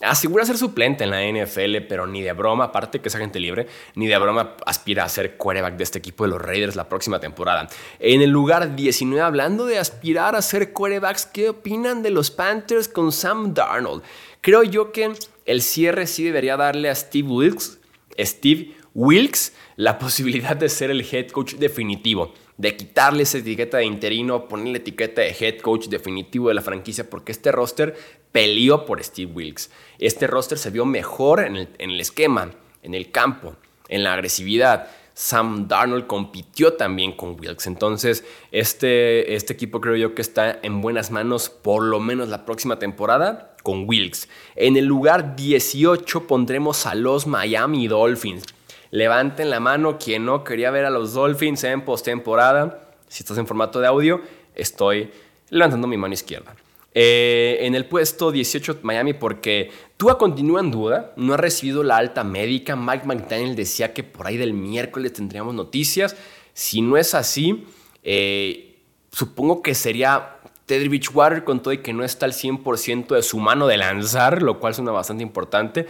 asegura 0.00 0.44
ser 0.44 0.58
suplente 0.58 1.04
en 1.04 1.10
la 1.10 1.22
NFL, 1.22 1.86
pero 1.88 2.06
ni 2.06 2.22
de 2.22 2.32
broma, 2.32 2.64
aparte 2.64 3.00
que 3.00 3.08
es 3.08 3.14
agente 3.14 3.40
libre, 3.40 3.66
ni 3.94 4.06
de 4.06 4.18
broma 4.18 4.56
aspira 4.66 5.04
a 5.04 5.08
ser 5.08 5.36
quarterback 5.36 5.76
de 5.76 5.84
este 5.84 5.98
equipo 5.98 6.24
de 6.24 6.30
los 6.30 6.40
Raiders 6.40 6.76
la 6.76 6.88
próxima 6.88 7.20
temporada. 7.20 7.68
En 7.98 8.22
el 8.22 8.30
lugar 8.30 8.76
19, 8.76 9.20
hablando 9.22 9.66
de 9.66 9.78
aspirar 9.78 10.34
a 10.34 10.42
ser 10.42 10.72
quarterbacks, 10.72 11.26
¿qué 11.26 11.50
opinan 11.50 12.02
de 12.02 12.10
los 12.10 12.30
Panthers 12.30 12.88
con 12.88 13.12
Sam 13.12 13.54
Darnold? 13.54 14.02
Creo 14.40 14.62
yo 14.62 14.92
que 14.92 15.12
el 15.44 15.62
cierre 15.62 16.06
sí 16.06 16.24
debería 16.24 16.56
darle 16.56 16.88
a 16.88 16.94
Steve 16.94 17.28
Wilkes, 17.28 17.78
Steve 18.18 18.74
Wilkes 18.94 19.54
la 19.76 19.98
posibilidad 20.00 20.56
de 20.56 20.68
ser 20.68 20.90
el 20.90 21.06
head 21.10 21.28
coach 21.28 21.54
definitivo 21.54 22.32
de 22.60 22.76
quitarle 22.76 23.22
esa 23.22 23.38
etiqueta 23.38 23.78
de 23.78 23.86
interino, 23.86 24.46
ponerle 24.46 24.78
etiqueta 24.78 25.22
de 25.22 25.34
head 25.40 25.60
coach 25.60 25.86
definitivo 25.86 26.48
de 26.48 26.54
la 26.54 26.60
franquicia, 26.60 27.08
porque 27.08 27.32
este 27.32 27.50
roster 27.50 27.96
peleó 28.32 28.84
por 28.84 29.02
Steve 29.02 29.32
Wilkes. 29.32 29.70
Este 29.98 30.26
roster 30.26 30.58
se 30.58 30.68
vio 30.68 30.84
mejor 30.84 31.40
en 31.40 31.56
el, 31.78 32.00
esquema, 32.00 32.50
en 32.82 32.94
el 32.94 33.10
campo, 33.10 33.56
en 33.88 34.02
la 34.02 34.12
agresividad. 34.12 34.90
Sam 35.14 35.68
Darnold 35.68 36.06
compitió 36.06 36.74
también 36.74 37.12
con 37.12 37.30
Wilkes. 37.40 37.66
Entonces, 37.66 38.24
este, 38.52 39.34
este 39.34 39.54
equipo 39.54 39.80
creo 39.80 39.96
yo 39.96 40.14
que 40.14 40.20
está 40.20 40.58
en 40.62 40.82
buenas 40.82 41.10
manos 41.10 41.48
por 41.48 41.82
lo 41.82 41.98
menos 41.98 42.28
la 42.28 42.44
próxima 42.44 42.78
temporada 42.78 43.56
con 43.62 43.88
Wilkes. 43.88 44.28
En 44.54 44.76
el 44.76 44.84
lugar 44.84 45.34
18 45.34 46.26
pondremos 46.26 46.84
a 46.84 46.94
los 46.94 47.26
Miami 47.26 47.88
Dolphins. 47.88 48.44
Levanten 48.90 49.50
la 49.50 49.60
mano 49.60 49.98
quien 49.98 50.24
no 50.24 50.42
quería 50.44 50.70
ver 50.70 50.84
a 50.84 50.90
los 50.90 51.14
Dolphins 51.14 51.64
en 51.64 51.84
postemporada. 51.84 52.80
Si 53.08 53.22
estás 53.22 53.38
en 53.38 53.46
formato 53.46 53.80
de 53.80 53.86
audio, 53.86 54.20
estoy 54.54 55.10
levantando 55.50 55.86
mi 55.86 55.96
mano 55.96 56.14
izquierda. 56.14 56.54
Eh, 56.92 57.58
en 57.60 57.76
el 57.76 57.86
puesto 57.86 58.32
18 58.32 58.80
Miami 58.82 59.12
porque 59.12 59.70
Tua 59.96 60.18
continúa 60.18 60.60
en 60.60 60.72
duda, 60.72 61.12
no 61.14 61.34
ha 61.34 61.36
recibido 61.36 61.82
la 61.82 61.96
alta 61.96 62.24
médica. 62.24 62.74
Mike 62.74 63.06
McDaniel 63.06 63.54
decía 63.54 63.92
que 63.94 64.02
por 64.02 64.26
ahí 64.26 64.36
del 64.36 64.54
miércoles 64.54 65.12
tendríamos 65.12 65.54
noticias. 65.54 66.16
Si 66.52 66.82
no 66.82 66.96
es 66.96 67.14
así, 67.14 67.66
eh, 68.02 68.78
supongo 69.12 69.62
que 69.62 69.74
sería 69.74 70.38
Teddy 70.66 70.88
Bridgewater 70.88 71.44
con 71.44 71.60
todo 71.62 71.72
y 71.74 71.78
que 71.78 71.92
no 71.92 72.02
está 72.02 72.26
al 72.26 72.32
100% 72.32 73.14
de 73.14 73.22
su 73.22 73.38
mano 73.38 73.66
de 73.66 73.76
lanzar, 73.76 74.42
lo 74.42 74.58
cual 74.58 74.74
suena 74.74 74.90
bastante 74.90 75.22
importante. 75.22 75.86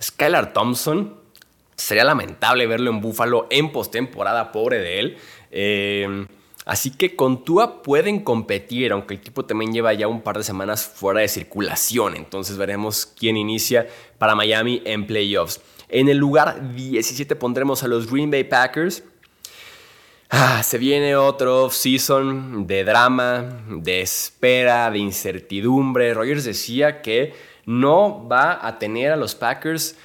Skylar 0.00 0.52
Thompson, 0.52 1.14
Sería 1.78 2.02
lamentable 2.02 2.66
verlo 2.66 2.90
en 2.90 3.00
Búfalo 3.00 3.46
en 3.50 3.70
postemporada, 3.70 4.50
pobre 4.50 4.80
de 4.80 4.98
él. 4.98 5.16
Eh, 5.52 6.26
así 6.64 6.90
que 6.90 7.14
con 7.14 7.44
Tua 7.44 7.84
pueden 7.84 8.24
competir, 8.24 8.90
aunque 8.90 9.14
el 9.14 9.20
tipo 9.20 9.44
también 9.44 9.72
lleva 9.72 9.94
ya 9.94 10.08
un 10.08 10.22
par 10.22 10.36
de 10.36 10.42
semanas 10.42 10.84
fuera 10.92 11.20
de 11.20 11.28
circulación. 11.28 12.16
Entonces 12.16 12.56
veremos 12.56 13.06
quién 13.06 13.36
inicia 13.36 13.86
para 14.18 14.34
Miami 14.34 14.82
en 14.84 15.06
playoffs. 15.06 15.60
En 15.88 16.08
el 16.08 16.18
lugar 16.18 16.74
17 16.74 17.36
pondremos 17.36 17.84
a 17.84 17.88
los 17.88 18.10
Green 18.10 18.32
Bay 18.32 18.42
Packers. 18.42 19.04
Ah, 20.30 20.64
se 20.64 20.78
viene 20.78 21.14
otro 21.14 21.66
off-season 21.66 22.66
de 22.66 22.82
drama, 22.82 23.62
de 23.68 24.00
espera, 24.00 24.90
de 24.90 24.98
incertidumbre. 24.98 26.12
Rogers 26.12 26.44
decía 26.44 27.02
que 27.02 27.34
no 27.66 28.28
va 28.28 28.66
a 28.66 28.80
tener 28.80 29.12
a 29.12 29.16
los 29.16 29.36
Packers 29.36 29.96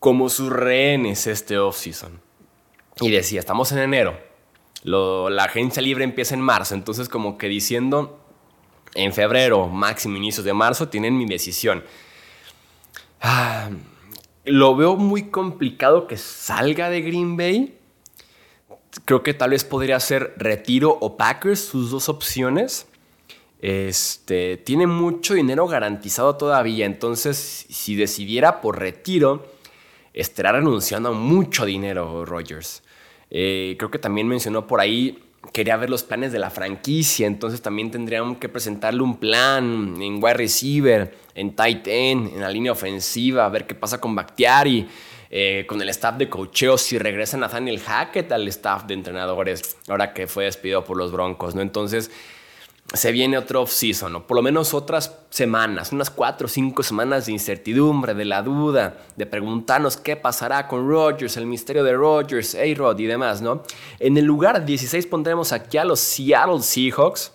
como 0.00 0.30
sus 0.30 0.50
rehenes 0.50 1.28
este 1.28 1.58
off-season. 1.58 2.20
Y 3.00 3.10
decía, 3.10 3.38
estamos 3.38 3.70
en 3.70 3.78
enero, 3.78 4.18
la 4.82 5.44
agencia 5.44 5.80
libre 5.80 6.04
empieza 6.04 6.34
en 6.34 6.40
marzo, 6.40 6.74
entonces 6.74 7.08
como 7.08 7.38
que 7.38 7.48
diciendo, 7.48 8.18
en 8.94 9.12
febrero, 9.12 9.68
máximo 9.68 10.16
inicios 10.16 10.44
de 10.44 10.52
marzo, 10.52 10.88
tienen 10.88 11.16
mi 11.16 11.26
decisión. 11.26 11.84
Ah, 13.20 13.70
lo 14.44 14.74
veo 14.74 14.96
muy 14.96 15.24
complicado 15.30 16.06
que 16.06 16.16
salga 16.16 16.88
de 16.90 17.02
Green 17.02 17.36
Bay. 17.36 17.78
Creo 19.04 19.22
que 19.22 19.34
tal 19.34 19.50
vez 19.50 19.64
podría 19.64 20.00
ser 20.00 20.34
retiro 20.36 20.96
o 21.00 21.16
Packers, 21.16 21.60
sus 21.60 21.90
dos 21.90 22.08
opciones. 22.08 22.86
Este, 23.60 24.56
tiene 24.56 24.86
mucho 24.86 25.34
dinero 25.34 25.66
garantizado 25.66 26.36
todavía, 26.36 26.86
entonces 26.86 27.66
si 27.68 27.94
decidiera 27.94 28.62
por 28.62 28.78
retiro, 28.78 29.46
estará 30.20 30.52
renunciando 30.52 31.10
a 31.10 31.12
mucho 31.12 31.64
dinero 31.64 32.24
Rogers. 32.24 32.82
Eh, 33.30 33.76
creo 33.78 33.90
que 33.90 33.98
también 33.98 34.28
mencionó 34.28 34.66
por 34.66 34.80
ahí, 34.80 35.22
quería 35.52 35.76
ver 35.76 35.88
los 35.88 36.02
planes 36.02 36.32
de 36.32 36.38
la 36.38 36.50
franquicia, 36.50 37.26
entonces 37.26 37.62
también 37.62 37.90
tendríamos 37.90 38.38
que 38.38 38.48
presentarle 38.48 39.02
un 39.02 39.18
plan 39.18 39.94
en 40.00 40.22
wide 40.22 40.34
receiver, 40.34 41.14
en 41.34 41.54
tight 41.54 41.86
end, 41.86 42.34
en 42.34 42.40
la 42.40 42.50
línea 42.50 42.72
ofensiva, 42.72 43.46
a 43.46 43.48
ver 43.48 43.66
qué 43.66 43.74
pasa 43.74 44.00
con 44.00 44.14
Bakhtiari. 44.14 44.88
Eh, 45.32 45.64
con 45.68 45.80
el 45.80 45.88
staff 45.90 46.16
de 46.16 46.28
cocheo, 46.28 46.76
si 46.76 46.98
regresa 46.98 47.36
Nathaniel 47.36 47.78
Hackett 47.78 48.32
al 48.32 48.48
staff 48.48 48.86
de 48.86 48.94
entrenadores, 48.94 49.76
ahora 49.86 50.12
que 50.12 50.26
fue 50.26 50.46
despedido 50.46 50.82
por 50.82 50.96
los 50.96 51.12
Broncos, 51.12 51.54
¿no? 51.54 51.62
Entonces, 51.62 52.10
se 52.92 53.12
viene 53.12 53.38
otro 53.38 53.62
off-season, 53.62 54.16
o 54.16 54.26
por 54.26 54.36
lo 54.36 54.42
menos 54.42 54.74
otras 54.74 55.16
semanas, 55.30 55.92
unas 55.92 56.10
cuatro 56.10 56.46
o 56.46 56.48
cinco 56.48 56.82
semanas 56.82 57.26
de 57.26 57.32
incertidumbre, 57.32 58.14
de 58.14 58.24
la 58.24 58.42
duda, 58.42 58.98
de 59.16 59.26
preguntarnos 59.26 59.96
qué 59.96 60.16
pasará 60.16 60.66
con 60.66 60.88
Rodgers, 60.88 61.36
el 61.36 61.46
misterio 61.46 61.84
de 61.84 61.92
Rodgers, 61.92 62.56
A-Rod 62.56 62.98
y 62.98 63.06
demás, 63.06 63.42
¿no? 63.42 63.62
En 64.00 64.16
el 64.16 64.24
lugar 64.24 64.64
16 64.64 65.06
pondremos 65.06 65.52
aquí 65.52 65.78
a 65.78 65.84
los 65.84 66.00
Seattle 66.00 66.60
Seahawks. 66.60 67.32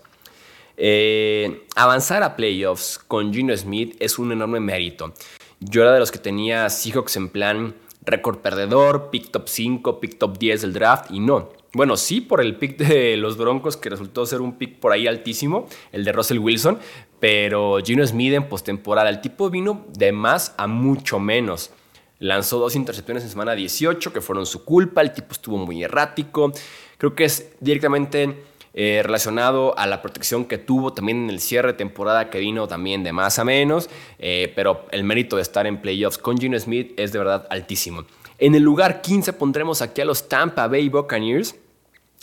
Eh, 0.78 1.66
avanzar 1.78 2.22
a 2.22 2.36
playoffs 2.36 3.00
con 3.00 3.34
Gino 3.34 3.56
Smith 3.56 3.96
es 4.00 4.20
un 4.20 4.34
enorme 4.34 4.60
mérito. 4.60 5.14
Yo 5.62 5.84
era 5.84 5.94
de 5.94 6.00
los 6.00 6.12
que 6.12 6.20
tenía 6.20 6.70
Seahawks 6.70 7.16
en 7.16 7.30
plan 7.30 7.76
récord 8.04 8.40
perdedor, 8.40 9.10
pick 9.10 9.32
top 9.32 9.48
5, 9.48 10.00
pick 10.02 10.20
top 10.20 10.38
10 10.38 10.62
del 10.62 10.74
draft, 10.74 11.12
y 11.12 11.22
no 11.22 11.50
bueno, 11.76 11.98
sí, 11.98 12.22
por 12.22 12.40
el 12.40 12.56
pick 12.56 12.78
de 12.78 13.18
los 13.18 13.36
Broncos, 13.36 13.76
que 13.76 13.90
resultó 13.90 14.26
ser 14.26 14.40
un 14.40 14.58
pick 14.58 14.80
por 14.80 14.94
ahí 14.94 15.08
altísimo, 15.08 15.68
el 15.92 16.06
de 16.06 16.14
Russell 16.14 16.40
Wilson, 16.40 16.80
pero 17.20 17.80
Gino 17.84 18.08
Smith 18.08 18.34
en 18.34 18.48
postemporada, 18.48 19.10
el 19.10 19.20
tipo 19.20 19.50
vino 19.50 19.86
de 19.90 20.14
más 20.14 20.56
a 20.58 20.68
mucho 20.68 21.20
menos. 21.20 21.72
Lanzó 22.20 22.60
dos 22.60 22.78
intercepciones 22.78 23.24
en 23.24 23.30
semana 23.30 23.56
18 23.56 24.14
que 24.14 24.22
fueron 24.22 24.46
su 24.46 24.64
culpa, 24.64 25.02
el 25.02 25.12
tipo 25.12 25.34
estuvo 25.34 25.58
muy 25.58 25.84
errático. 25.84 26.54
Creo 26.98 27.14
que 27.14 27.26
es 27.26 27.52
directamente 27.60 28.42
eh, 28.74 29.02
relacionado 29.04 29.78
a 29.78 29.86
la 29.86 30.02
protección 30.02 30.46
que 30.46 30.58
tuvo 30.58 30.94
también 30.94 31.26
en 31.26 31.30
el 31.30 31.42
cierre 31.42 31.74
de 31.74 31.78
temporada 31.78 32.30
que 32.30 32.40
vino 32.40 32.70
también 32.70 33.04
de 33.04 33.12
más 33.12 33.38
a 33.38 33.44
menos, 33.44 33.90
eh, 34.18 34.54
pero 34.56 34.86
el 34.92 35.04
mérito 35.04 35.36
de 35.36 35.42
estar 35.42 35.68
en 35.68 35.82
playoffs 35.82 36.18
con 36.18 36.38
Gino 36.38 36.58
Smith 36.58 36.94
es 36.96 37.12
de 37.12 37.20
verdad 37.20 37.46
altísimo. 37.50 38.06
En 38.38 38.56
el 38.56 38.64
lugar 38.64 39.02
15 39.02 39.34
pondremos 39.34 39.82
aquí 39.82 40.00
a 40.00 40.06
los 40.06 40.30
Tampa 40.30 40.70
Bay 40.70 40.88
Buccaneers 40.88 41.56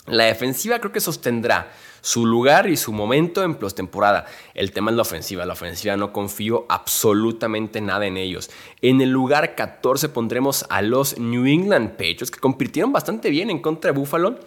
la 0.07 0.25
defensiva 0.25 0.79
creo 0.79 0.91
que 0.91 0.99
sostendrá 0.99 1.71
su 2.01 2.25
lugar 2.25 2.69
y 2.69 2.75
su 2.75 2.91
momento 2.91 3.43
en 3.43 3.55
postemporada. 3.55 4.25
El 4.53 4.73
tema 4.73 4.91
es 4.91 4.97
la 4.97 5.03
ofensiva. 5.03 5.45
La 5.45 5.53
ofensiva 5.53 5.95
no 5.95 6.11
confío 6.11 6.65
absolutamente 6.67 7.79
nada 7.79 8.05
en 8.05 8.17
ellos. 8.17 8.51
En 8.81 8.99
el 8.99 9.09
lugar 9.09 9.55
14 9.55 10.09
pondremos 10.09 10.65
a 10.69 10.81
los 10.81 11.17
New 11.17 11.45
England 11.45 11.91
Patriots, 11.91 12.31
que 12.31 12.41
compitieron 12.41 12.91
bastante 12.91 13.29
bien 13.29 13.49
en 13.49 13.59
contra 13.59 13.93
de 13.93 13.97
Buffalo. 13.97 14.37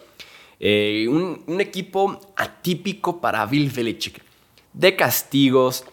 Eh, 0.61 1.07
un, 1.09 1.61
equipo 1.61 2.21
atípico 2.37 3.23
para 3.23 3.47
Bill 3.47 3.71
Belichick. 3.71 4.23
De 4.75 4.95
castigos, 4.95 5.87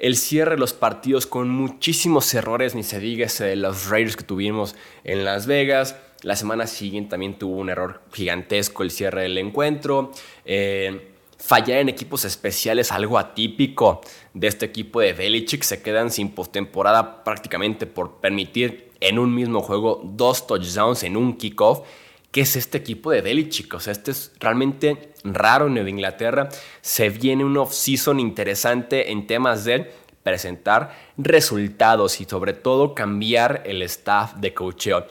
el 0.00 0.16
cierre 0.16 0.52
de 0.52 0.58
los 0.58 0.72
partidos 0.72 1.28
con 1.28 1.48
muchísimos 1.48 2.34
errores, 2.34 2.74
ni 2.74 2.82
se 2.82 2.98
diga 2.98 3.26
ese 3.26 3.44
de 3.44 3.56
los 3.56 3.88
Raiders 3.88 4.16
que 4.16 4.24
tuvimos 4.24 4.74
en 5.04 5.24
Las 5.24 5.46
Vegas. 5.46 5.94
La 6.24 6.36
semana 6.36 6.66
siguiente 6.66 7.10
también 7.10 7.38
tuvo 7.38 7.56
un 7.56 7.68
error 7.68 8.00
gigantesco 8.10 8.82
el 8.82 8.90
cierre 8.90 9.24
del 9.24 9.36
encuentro. 9.36 10.10
Eh, 10.46 11.12
fallar 11.38 11.80
en 11.80 11.90
equipos 11.90 12.24
especiales, 12.24 12.90
algo 12.92 13.18
atípico 13.18 14.00
de 14.32 14.46
este 14.46 14.64
equipo 14.64 15.00
de 15.00 15.12
Belichick. 15.12 15.62
Se 15.62 15.82
quedan 15.82 16.10
sin 16.10 16.30
postemporada 16.30 17.22
prácticamente 17.24 17.86
por 17.86 18.20
permitir 18.22 18.90
en 19.00 19.18
un 19.18 19.34
mismo 19.34 19.60
juego 19.60 20.00
dos 20.02 20.46
touchdowns 20.46 21.02
en 21.02 21.18
un 21.18 21.36
kickoff. 21.36 21.86
¿Qué 22.30 22.40
es 22.40 22.56
este 22.56 22.78
equipo 22.78 23.10
de 23.10 23.20
Belichick? 23.20 23.74
O 23.74 23.80
sea, 23.80 23.92
este 23.92 24.12
es 24.12 24.32
realmente 24.40 25.12
raro 25.24 25.66
en 25.66 25.74
Nueva 25.74 25.90
Inglaterra. 25.90 26.48
Se 26.80 27.10
viene 27.10 27.44
un 27.44 27.58
off-season 27.58 28.18
interesante 28.18 29.12
en 29.12 29.26
temas 29.26 29.66
de 29.66 29.92
presentar 30.22 30.96
resultados 31.18 32.20
y 32.22 32.24
sobre 32.24 32.54
todo 32.54 32.94
cambiar 32.94 33.62
el 33.66 33.82
staff 33.82 34.36
de 34.36 34.54
coacheo. 34.54 35.06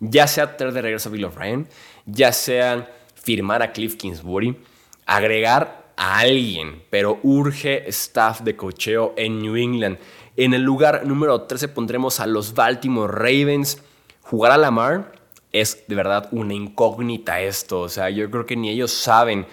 Ya 0.00 0.26
sea 0.26 0.56
traer 0.56 0.72
de 0.72 0.82
regreso 0.82 1.08
a 1.08 1.12
Bill 1.12 1.24
O'Brien, 1.24 1.68
ya 2.04 2.32
sea 2.32 2.90
firmar 3.14 3.62
a 3.62 3.72
Cliff 3.72 3.96
Kingsbury, 3.96 4.56
agregar 5.06 5.92
a 5.96 6.18
alguien, 6.18 6.82
pero 6.90 7.18
urge 7.22 7.88
staff 7.88 8.40
de 8.42 8.56
cocheo 8.56 9.14
en 9.16 9.40
New 9.40 9.56
England. 9.56 9.98
En 10.36 10.52
el 10.52 10.62
lugar 10.62 11.06
número 11.06 11.42
13 11.42 11.68
pondremos 11.68 12.20
a 12.20 12.26
los 12.26 12.54
Baltimore 12.54 13.12
Ravens. 13.12 13.82
Jugar 14.20 14.52
a 14.52 14.58
Lamar 14.58 15.12
es 15.52 15.84
de 15.88 15.94
verdad 15.94 16.28
una 16.32 16.52
incógnita 16.52 17.40
esto. 17.40 17.80
O 17.80 17.88
sea, 17.88 18.10
yo 18.10 18.30
creo 18.30 18.44
que 18.44 18.56
ni 18.56 18.68
ellos 18.68 18.92
saben. 18.92 19.46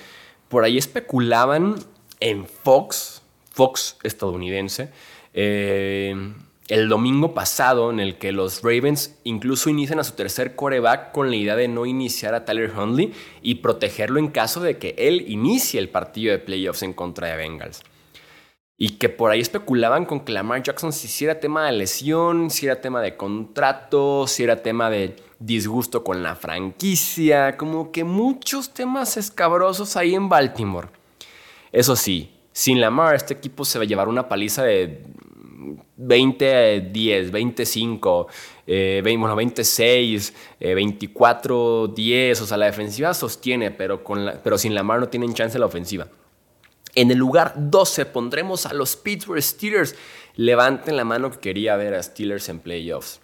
Por 0.50 0.66
ahí 0.66 0.78
especulaban 0.78 1.76
en 2.20 2.46
Fox, 2.46 3.22
Fox 3.52 3.98
estadounidense, 4.04 4.92
eh, 5.34 6.16
el 6.70 6.88
domingo 6.88 7.34
pasado 7.34 7.92
en 7.92 8.00
el 8.00 8.18
que 8.18 8.32
los 8.32 8.62
Ravens 8.62 9.20
incluso 9.24 9.70
inician 9.70 10.00
a 10.00 10.04
su 10.04 10.14
tercer 10.14 10.56
coreback 10.56 11.12
con 11.12 11.30
la 11.30 11.36
idea 11.36 11.56
de 11.56 11.68
no 11.68 11.86
iniciar 11.86 12.34
a 12.34 12.46
Tyler 12.46 12.72
Huntley 12.76 13.14
y 13.42 13.56
protegerlo 13.56 14.20
en 14.20 14.30
caso 14.30 14.62
de 14.62 14.78
que 14.78 14.96
él 14.98 15.26
inicie 15.28 15.80
el 15.80 15.90
partido 15.90 16.32
de 16.32 16.40
playoffs 16.40 16.84
en 16.84 16.94
contra 16.94 17.28
de 17.28 17.38
Bengals. 17.38 17.84
Y 18.78 18.98
que 18.98 19.10
por 19.10 19.32
ahí 19.32 19.40
especulaban 19.40 20.06
con 20.06 20.22
que 20.22 20.32
Lamar 20.32 20.64
Jackson 20.64 20.94
si 20.94 21.26
era 21.26 21.40
tema 21.40 21.66
de 21.66 21.74
lesión, 21.74 22.50
si 22.50 22.66
era 22.66 22.82
tema 22.82 23.02
de 23.02 23.16
contrato, 23.16 24.26
si 24.28 24.44
era 24.44 24.64
tema 24.64 24.90
de 24.90 25.16
disgusto 25.40 26.04
con 26.04 26.24
la 26.24 26.36
franquicia, 26.36 27.58
como 27.58 27.92
que 27.92 28.04
muchos 28.04 28.74
temas 28.74 29.18
escabrosos 29.18 29.96
ahí 29.96 30.16
en 30.16 30.30
Baltimore. 30.30 30.88
Eso 31.72 31.96
sí, 31.96 32.32
sin 32.52 32.80
Lamar 32.80 33.16
este 33.16 33.34
equipo 33.34 33.66
se 33.66 33.78
va 33.78 33.84
a 33.84 33.88
llevar 33.88 34.08
una 34.08 34.30
paliza 34.30 34.64
de 34.64 35.04
20, 35.98 36.90
10, 36.92 37.32
25, 37.32 38.28
eh, 38.68 39.02
bueno, 39.04 39.36
26, 39.36 40.34
24, 40.60 41.88
10. 41.88 42.42
O 42.42 42.46
sea, 42.46 42.58
la 42.58 42.66
defensiva 42.66 43.14
sostiene, 43.14 43.72
pero, 43.72 44.04
con 44.04 44.40
pero 44.44 44.58
sin 44.58 44.76
la 44.76 44.84
mano 44.84 45.02
no 45.02 45.10
tienen 45.10 45.34
chance 45.34 45.58
la 45.60 45.66
ofensiva. 45.66 46.08
En 46.96 47.10
el 47.10 47.18
lugar 47.18 47.54
12 47.58 48.06
pondremos 48.06 48.66
a 48.66 48.74
los 48.74 48.96
Pittsburgh 48.96 49.42
Steelers. 49.42 49.96
Levanten 50.36 50.96
la 50.96 51.04
mano 51.04 51.32
que 51.32 51.40
quería 51.40 51.76
ver 51.76 51.96
a 51.96 52.04
Steelers 52.04 52.50
en 52.50 52.60
playoffs. 52.60 53.20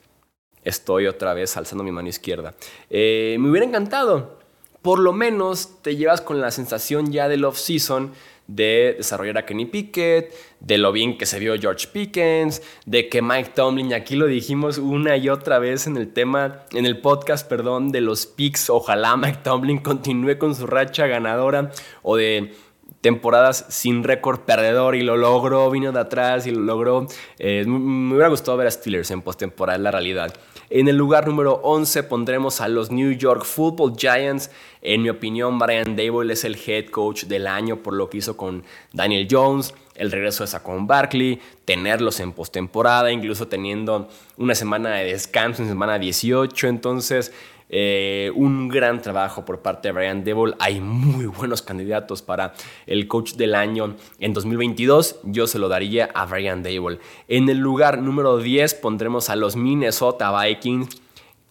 Estoy 0.64 1.08
otra 1.08 1.34
vez 1.34 1.56
alzando 1.56 1.84
mi 1.84 1.92
mano 1.92 2.10
izquierda. 2.10 2.56
Eh, 2.90 3.38
me 3.40 3.50
hubiera 3.50 3.66
encantado. 3.66 4.40
Por 4.82 5.00
lo 5.00 5.14
menos 5.14 5.82
te 5.82 5.96
llevas 5.96 6.22
con 6.22 6.42
la 6.42 6.52
sensación 6.52 7.12
ya 7.12 7.28
del 7.28 7.46
off-season 7.46 8.14
de 8.50 8.96
desarrollar 8.98 9.38
a 9.38 9.46
Kenny 9.46 9.66
Pickett, 9.66 10.34
de 10.60 10.80
lo 10.80 10.92
bien 10.92 11.18
que 11.18 11.28
se 11.28 11.38
vio 11.38 11.56
George 11.60 11.88
Pickens, 11.88 12.64
de 12.86 13.08
que 13.08 13.22
Mike 13.22 13.52
Tomlin, 13.54 13.94
aquí 13.94 14.16
lo 14.16 14.26
dijimos 14.26 14.80
una 14.80 15.16
y 15.18 15.30
otra 15.30 15.60
vez 15.60 15.86
en 15.86 15.98
el 15.98 16.12
tema, 16.12 16.66
en 16.72 16.88
el 16.88 17.00
podcast, 17.00 17.48
perdón, 17.48 17.92
de 17.92 18.02
los 18.02 18.26
picks, 18.26 18.72
ojalá 18.72 19.16
Mike 19.18 19.40
Tomlin 19.44 19.78
continúe 19.78 20.40
con 20.40 20.56
su 20.56 20.66
racha 20.66 21.06
ganadora 21.06 21.72
o 22.02 22.16
de 22.16 22.54
temporadas 23.02 23.66
sin 23.70 24.04
récord 24.04 24.42
perdedor 24.42 24.96
y 24.96 25.02
lo 25.02 25.16
logró, 25.18 25.70
vino 25.72 25.92
de 25.92 26.00
atrás 26.00 26.46
y 26.48 26.52
lo 26.52 26.62
logró. 26.62 27.08
Eh, 27.38 27.64
me 27.66 28.14
hubiera 28.14 28.30
gustado 28.30 28.58
ver 28.58 28.68
a 28.68 28.72
Steelers 28.72 29.12
en 29.12 29.22
postemporada, 29.22 29.78
la 29.78 29.92
realidad. 29.92 30.34
En 30.70 30.88
el 30.88 30.98
lugar 30.98 31.28
número 31.28 31.54
11 31.64 32.04
pondremos 32.04 32.62
a 32.62 32.68
los 32.68 32.92
New 32.92 33.12
York 33.14 33.44
Football 33.44 33.96
Giants. 33.98 34.52
En 34.82 35.02
mi 35.02 35.10
opinión, 35.10 35.58
Brian 35.58 35.96
Dable 35.96 36.32
es 36.32 36.44
el 36.44 36.56
head 36.56 36.88
coach 36.88 37.24
del 37.24 37.48
año 37.48 37.78
por 37.78 37.94
lo 37.94 38.10
que 38.10 38.18
hizo 38.18 38.38
con 38.38 38.64
Daniel 38.94 39.28
Jones, 39.30 39.74
el 39.96 40.12
regreso 40.12 40.44
de 40.44 40.48
Saquon 40.48 40.86
Barkley, 40.86 41.42
tenerlos 41.66 42.20
en 42.20 42.34
postemporada, 42.34 43.12
incluso 43.12 43.48
teniendo 43.48 44.10
una 44.38 44.54
semana 44.54 44.92
de 44.92 45.06
descanso 45.06 45.64
en 45.64 45.70
semana 45.70 45.98
18. 45.98 46.68
Entonces, 46.68 47.34
eh, 47.72 48.32
un 48.34 48.68
gran 48.68 49.00
trabajo 49.02 49.46
por 49.46 49.60
parte 49.60 49.90
de 49.90 49.92
Brian 49.92 50.24
Devil. 50.24 50.56
Hay 50.60 50.82
muy 50.82 51.26
buenos 51.26 51.62
candidatos 51.62 52.22
para 52.24 52.54
el 52.88 53.08
coach 53.08 53.34
del 53.34 53.54
año 53.54 53.96
en 54.20 54.34
2022. 54.34 55.20
Yo 55.24 55.46
se 55.46 55.60
lo 55.60 55.70
daría 55.70 56.10
a 56.14 56.26
Brian 56.26 56.64
Devil. 56.64 57.00
En 57.28 57.48
el 57.48 57.60
lugar 57.60 58.02
número 58.02 58.38
10 58.38 58.74
pondremos 58.76 59.30
a 59.30 59.36
los 59.36 59.56
Minnesota 59.56 60.36
Vikings. 60.44 61.02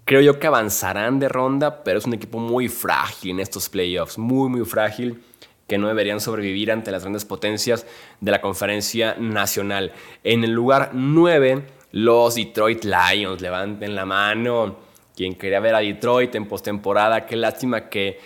Creo 0.05 0.21
yo 0.21 0.41
que 0.41 0.47
avanzarán 0.49 1.21
de 1.21 1.29
ronda, 1.29 1.85
pero 1.85 1.99
es 1.99 2.07
un 2.07 2.15
equipo 2.15 2.39
muy 2.39 2.69
frágil 2.69 3.33
en 3.33 3.41
estos 3.41 3.69
playoffs. 3.69 4.19
Muy, 4.19 4.49
muy 4.49 4.65
frágil 4.65 5.23
que 5.69 5.79
no 5.79 5.87
deberían 5.87 6.21
sobrevivir 6.21 6.73
ante 6.73 6.91
las 6.91 7.03
grandes 7.03 7.27
potencias 7.27 7.87
de 8.21 8.31
la 8.31 8.41
conferencia 8.41 9.15
nacional. 9.21 9.93
En 10.25 10.43
el 10.43 10.51
lugar 10.51 10.91
9, 10.95 11.63
los 11.93 12.35
Detroit 12.35 12.85
Lions. 12.85 13.43
Levanten 13.43 13.95
la 13.95 14.07
mano 14.07 14.88
quien 15.19 15.35
quería 15.35 15.59
ver 15.59 15.75
a 15.75 15.81
Detroit 15.81 16.33
en 16.37 16.47
postemporada. 16.47 17.27
Qué 17.27 17.35
lástima 17.35 17.89
que 17.89 18.21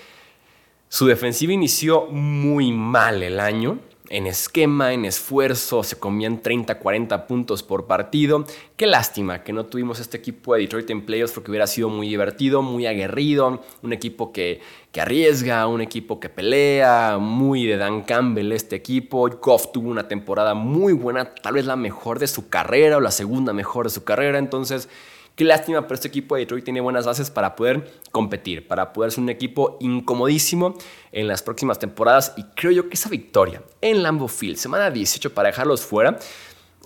su 0.91 1.07
defensiva 1.07 1.55
inició 1.55 2.05
muy 2.05 2.71
mal 2.71 3.23
el 3.23 3.41
año. 3.41 3.79
En 4.11 4.27
esquema, 4.27 4.93
en 4.93 5.07
esfuerzo, 5.07 5.83
se 5.85 5.99
comían 5.99 6.43
30, 6.43 6.79
40 6.79 7.27
puntos 7.27 7.63
por 7.63 7.87
partido. 7.87 8.45
Qué 8.77 8.87
lástima 8.87 9.43
que 9.43 9.55
no 9.55 9.65
tuvimos 9.65 10.01
este 10.01 10.19
equipo 10.19 10.53
de 10.53 10.61
Detroit 10.61 10.91
en 10.91 11.07
playoffs 11.07 11.33
porque 11.33 11.51
hubiera 11.51 11.67
sido 11.67 11.89
muy 11.89 12.11
divertido, 12.11 12.61
muy 12.61 12.85
aguerrido. 12.85 13.63
Un 13.81 13.95
equipo 13.95 14.31
que, 14.31 14.61
que 14.93 15.01
arriesga, 15.01 15.67
un 15.69 15.81
equipo 15.81 16.21
que 16.21 16.29
pelea, 16.29 17.17
muy 17.19 17.65
de 17.65 17.79
Dan 17.79 18.03
Campbell 18.03 18.53
este 18.53 18.77
equipo. 18.77 19.31
Goff 19.41 19.73
tuvo 19.73 19.89
una 19.89 20.09
temporada 20.09 20.53
muy 20.53 20.93
buena, 20.93 21.35
tal 21.37 21.55
vez 21.55 21.65
la 21.65 21.77
mejor 21.77 22.19
de 22.19 22.27
su 22.27 22.51
carrera 22.51 22.99
o 22.99 23.01
la 23.01 23.13
segunda 23.13 23.55
mejor 23.55 23.87
de 23.87 23.95
su 23.95 24.05
carrera. 24.05 24.39
Entonces, 24.39 24.91
Qué 25.35 25.45
lástima, 25.45 25.83
pero 25.83 25.95
este 25.95 26.09
equipo 26.09 26.35
de 26.35 26.41
Detroit 26.41 26.65
tiene 26.65 26.83
buenas 26.83 27.07
bases 27.07 27.31
para 27.31 27.57
poder 27.57 27.91
competir, 28.11 28.69
para 28.69 28.93
poder 28.93 29.13
ser 29.13 29.23
un 29.23 29.31
equipo 29.31 29.79
incomodísimo 29.81 30.77
en 31.11 31.27
las 31.27 31.43
próximas 31.43 31.79
temporadas. 31.79 32.35
Y 32.37 32.45
creo 32.55 32.71
yo 32.71 32.89
que 32.89 32.95
esa 32.95 33.09
victoria 33.09 33.63
en 33.81 34.03
Lambeau 34.03 34.29
Field, 34.29 34.57
semana 34.57 34.91
18 34.91 35.33
para 35.33 35.49
dejarlos 35.49 35.83
fuera 35.83 36.19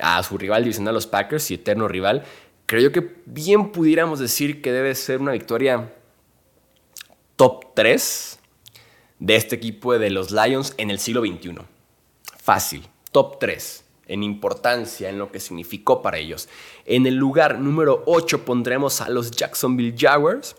a 0.01 0.23
su 0.23 0.39
rival 0.39 0.63
divisional, 0.63 0.95
los 0.95 1.09
Packers 1.09 1.51
y 1.51 1.55
eterno 1.55 1.89
rival, 1.89 2.23
creo 2.67 2.83
yo 2.83 2.93
que 2.93 3.17
bien 3.25 3.73
pudiéramos 3.73 4.21
decir 4.21 4.63
que 4.63 4.71
debe 4.71 4.95
ser 4.95 5.21
una 5.21 5.33
victoria 5.33 5.93
top 7.35 7.75
3 7.75 8.39
de 9.19 9.37
este 9.37 9.57
equipo 9.57 9.99
de 9.99 10.11
los 10.11 10.31
Lions 10.31 10.73
en 10.77 10.91
el 10.91 11.01
siglo 11.01 11.23
XXI. 11.23 11.57
Fácil, 12.39 12.87
top 13.11 13.41
3 13.41 13.86
en 14.09 14.23
importancia, 14.23 15.09
en 15.09 15.19
lo 15.19 15.31
que 15.31 15.41
significó 15.41 16.03
para 16.03 16.19
ellos. 16.19 16.49
En 16.85 17.07
el 17.07 17.15
lugar 17.15 17.59
número 17.59 18.03
8 18.07 18.45
pondremos 18.45 19.01
a 19.01 19.09
los 19.09 19.31
Jacksonville 19.31 19.95
Jaguars. 19.97 20.57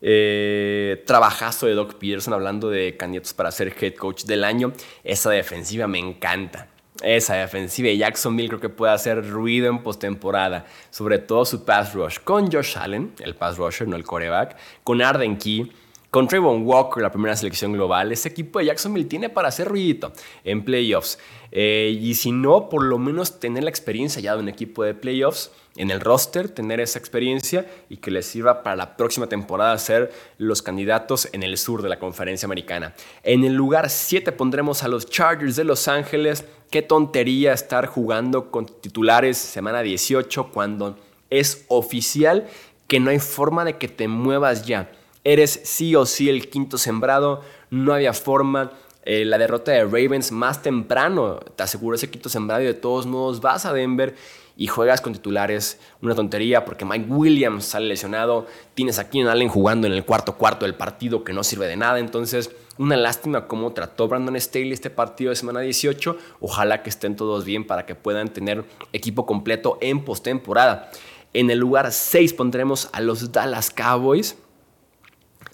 Eh, 0.00 1.02
trabajazo 1.06 1.66
de 1.66 1.74
Doc 1.74 1.94
Peterson 1.94 2.34
hablando 2.34 2.68
de 2.68 2.96
candidatos 2.96 3.32
para 3.32 3.50
ser 3.50 3.74
head 3.80 3.94
coach 3.94 4.24
del 4.24 4.44
año. 4.44 4.72
Esa 5.02 5.30
defensiva 5.30 5.86
me 5.86 5.98
encanta. 5.98 6.68
Esa 7.02 7.34
defensiva 7.34 7.88
de 7.88 7.96
Jacksonville 7.96 8.48
creo 8.48 8.60
que 8.60 8.68
puede 8.68 8.92
hacer 8.92 9.28
ruido 9.28 9.68
en 9.68 9.82
postemporada. 9.82 10.66
Sobre 10.90 11.18
todo 11.18 11.44
su 11.44 11.64
pass 11.64 11.94
rush 11.94 12.18
con 12.22 12.50
Josh 12.50 12.78
Allen, 12.78 13.14
el 13.20 13.34
pass 13.34 13.56
rusher, 13.56 13.88
no 13.88 13.96
el 13.96 14.04
coreback. 14.04 14.56
Con 14.84 15.02
Arden 15.02 15.36
Key 15.36 15.72
con 16.14 16.28
Trayvon 16.28 16.64
Walker, 16.64 17.02
la 17.02 17.10
primera 17.10 17.34
selección 17.34 17.72
global, 17.72 18.12
ese 18.12 18.28
equipo 18.28 18.60
de 18.60 18.66
Jacksonville 18.66 19.08
tiene 19.08 19.30
para 19.30 19.48
hacer 19.48 19.66
ruidito 19.66 20.12
en 20.44 20.64
playoffs. 20.64 21.18
Eh, 21.50 21.98
y 22.00 22.14
si 22.14 22.30
no, 22.30 22.68
por 22.68 22.84
lo 22.84 22.98
menos 23.00 23.40
tener 23.40 23.64
la 23.64 23.70
experiencia 23.70 24.22
ya 24.22 24.36
de 24.36 24.38
un 24.38 24.48
equipo 24.48 24.84
de 24.84 24.94
playoffs 24.94 25.50
en 25.74 25.90
el 25.90 25.98
roster, 25.98 26.48
tener 26.48 26.78
esa 26.78 27.00
experiencia 27.00 27.66
y 27.90 27.96
que 27.96 28.12
les 28.12 28.26
sirva 28.26 28.62
para 28.62 28.76
la 28.76 28.96
próxima 28.96 29.26
temporada 29.26 29.76
ser 29.76 30.12
los 30.38 30.62
candidatos 30.62 31.28
en 31.32 31.42
el 31.42 31.58
sur 31.58 31.82
de 31.82 31.88
la 31.88 31.98
conferencia 31.98 32.46
americana. 32.46 32.94
En 33.24 33.42
el 33.42 33.54
lugar 33.54 33.90
7 33.90 34.30
pondremos 34.30 34.84
a 34.84 34.88
los 34.88 35.10
Chargers 35.10 35.56
de 35.56 35.64
Los 35.64 35.88
Ángeles. 35.88 36.44
Qué 36.70 36.82
tontería 36.82 37.52
estar 37.52 37.86
jugando 37.86 38.52
con 38.52 38.66
titulares 38.66 39.36
semana 39.36 39.82
18 39.82 40.52
cuando 40.52 40.96
es 41.30 41.64
oficial 41.66 42.46
que 42.86 43.00
no 43.00 43.10
hay 43.10 43.18
forma 43.18 43.64
de 43.64 43.78
que 43.78 43.88
te 43.88 44.06
muevas 44.06 44.64
ya 44.64 44.92
eres 45.24 45.60
sí 45.64 45.96
o 45.96 46.06
sí 46.06 46.28
el 46.28 46.48
quinto 46.48 46.78
sembrado, 46.78 47.42
no 47.70 47.92
había 47.92 48.12
forma. 48.12 48.72
Eh, 49.06 49.24
la 49.24 49.36
derrota 49.36 49.72
de 49.72 49.84
Ravens 49.84 50.32
más 50.32 50.62
temprano 50.62 51.40
te 51.56 51.62
aseguró 51.62 51.94
ese 51.94 52.10
quinto 52.10 52.28
sembrado 52.28 52.62
y 52.62 52.66
de 52.66 52.74
todos 52.74 53.04
modos 53.06 53.40
vas 53.40 53.66
a 53.66 53.72
Denver 53.72 54.14
y 54.56 54.66
juegas 54.66 55.00
con 55.00 55.12
titulares, 55.12 55.78
una 56.00 56.14
tontería 56.14 56.64
porque 56.64 56.84
Mike 56.84 57.06
Williams 57.08 57.64
sale 57.64 57.86
lesionado, 57.86 58.46
tienes 58.74 58.98
a 58.98 59.10
Keenan 59.10 59.32
Allen 59.32 59.48
jugando 59.48 59.86
en 59.86 59.92
el 59.92 60.04
cuarto 60.04 60.36
cuarto 60.36 60.64
del 60.64 60.74
partido 60.74 61.24
que 61.24 61.32
no 61.32 61.42
sirve 61.42 61.66
de 61.66 61.76
nada, 61.76 61.98
entonces 61.98 62.50
una 62.78 62.96
lástima 62.96 63.46
cómo 63.46 63.72
trató 63.72 64.08
Brandon 64.08 64.40
Staley 64.40 64.72
este 64.72 64.90
partido 64.90 65.30
de 65.30 65.36
semana 65.36 65.60
18, 65.60 66.16
ojalá 66.40 66.82
que 66.82 66.90
estén 66.90 67.16
todos 67.16 67.44
bien 67.44 67.66
para 67.66 67.84
que 67.84 67.94
puedan 67.94 68.28
tener 68.28 68.64
equipo 68.92 69.26
completo 69.26 69.78
en 69.80 70.04
postemporada. 70.04 70.90
En 71.32 71.50
el 71.50 71.58
lugar 71.58 71.90
6 71.90 72.32
pondremos 72.34 72.88
a 72.92 73.00
los 73.00 73.32
Dallas 73.32 73.70
Cowboys. 73.70 74.36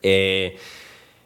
Eh, 0.02 0.56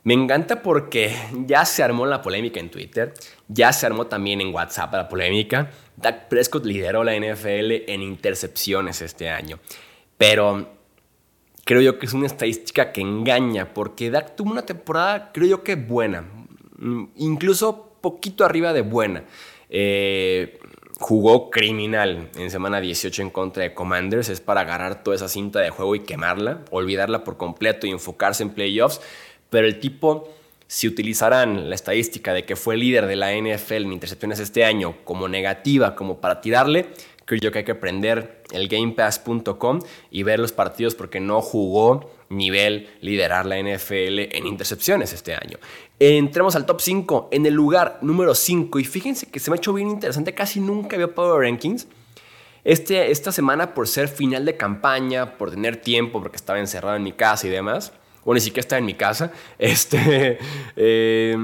me 0.05 0.13
encanta 0.13 0.63
porque 0.63 1.17
ya 1.47 1.65
se 1.65 1.83
armó 1.83 2.05
la 2.05 2.21
polémica 2.21 2.61
en 2.61 2.71
Twitter, 2.71 3.15
ya 3.49 3.73
se 3.73 3.87
armó 3.87 4.07
también 4.07 4.41
en 4.41 4.55
WhatsApp 4.55 4.93
la 4.93 5.09
polémica. 5.09 5.71
Dak 5.97 6.29
Prescott 6.29 6.67
lideró 6.67 7.05
la 7.05 7.15
NFL 7.17 7.91
en 7.91 8.03
intercepciones 8.03 9.01
este 9.01 9.31
año. 9.31 9.59
Pero 10.19 10.69
creo 11.65 11.81
yo 11.81 11.99
que 11.99 12.07
es 12.07 12.13
una 12.13 12.27
estadística 12.27 12.93
que 12.93 13.01
engaña, 13.01 13.73
porque 13.73 14.11
Dak 14.11 14.37
tuvo 14.37 14.53
una 14.53 14.67
temporada, 14.67 15.33
creo 15.33 15.49
yo 15.49 15.65
que 15.65 15.77
buena, 15.77 16.23
mm, 16.77 17.05
incluso 17.17 17.97
poquito 18.03 18.45
arriba 18.45 18.75
de 18.75 18.83
buena. 18.83 19.25
Eh, 19.71 20.59
jugó 21.01 21.51
criminal 21.51 22.29
en 22.37 22.51
semana 22.51 22.81
18 22.81 23.23
en 23.23 23.31
contra 23.31 23.63
de 23.63 23.75
Commanders, 23.75 24.29
es 24.29 24.41
para 24.41 24.63
agarrar 24.63 25.03
toda 25.03 25.17
esa 25.17 25.29
cinta 25.29 25.61
de 25.61 25.71
juego 25.71 25.95
y 25.95 26.01
quemarla, 26.01 26.61
olvidarla 26.71 27.25
por 27.25 27.37
completo 27.37 27.87
y 27.87 27.91
enfocarse 27.91 28.43
en 28.43 28.51
playoffs, 28.51 29.01
pero 29.51 29.67
el 29.67 29.81
tipo 29.81 30.29
si 30.67 30.89
utilizaran 30.89 31.69
la 31.69 31.75
estadística 31.75 32.33
de 32.33 32.45
que 32.45 32.57
fue 32.57 32.77
líder 32.77 33.07
de 33.07 33.17
la 33.17 33.33
NFL 33.33 33.75
en 33.75 33.93
intercepciones 33.93 34.41
este 34.41 34.65
año 34.65 34.97
como 35.05 35.29
negativa, 35.29 35.95
como 35.95 36.21
para 36.21 36.41
tirarle, 36.41 36.87
creo 37.25 37.53
que 37.53 37.59
hay 37.59 37.65
que 37.65 37.73
aprender 37.73 38.43
el 38.51 38.69
gamepass.com 38.69 39.81
y 40.11 40.23
ver 40.23 40.41
los 40.41 40.53
partidos 40.53 40.95
porque 40.95 41.21
no 41.21 41.41
jugó 41.41 42.11
nivel 42.29 42.89
liderar 43.01 43.47
la 43.47 43.57
NFL 43.59 44.35
en 44.37 44.47
intercepciones 44.47 45.13
este 45.13 45.35
año. 45.35 45.59
Entremos 46.07 46.55
al 46.55 46.67
top 46.67 46.83
5, 46.83 47.29
en 47.31 47.47
el 47.47 47.55
lugar 47.55 47.99
número 48.03 48.35
5, 48.35 48.79
y 48.79 48.85
fíjense 48.85 49.25
que 49.31 49.40
se 49.40 49.51
me 49.51 49.55
ha 49.55 49.57
hecho 49.57 49.73
bien 49.73 49.88
interesante, 49.88 50.35
casi 50.35 50.61
nunca 50.61 50.99
veo 50.99 51.14
Power 51.14 51.40
Rankings. 51.40 51.87
Este, 52.62 53.11
esta 53.11 53.33
semana, 53.33 53.73
por 53.73 53.88
ser 53.88 54.09
final 54.09 54.45
de 54.45 54.55
campaña, 54.59 55.38
por 55.38 55.51
tener 55.51 55.79
tiempo, 55.79 56.21
porque 56.21 56.37
estaba 56.37 56.59
encerrado 56.59 56.97
en 56.97 57.03
mi 57.05 57.12
casa 57.12 57.47
y 57.47 57.51
demás, 57.51 57.95
o 58.23 58.35
ni 58.35 58.40
siquiera 58.40 58.61
estaba 58.61 58.81
en 58.81 58.85
mi 58.85 58.93
casa, 58.93 59.33
este, 59.59 60.38
eh, 60.77 61.37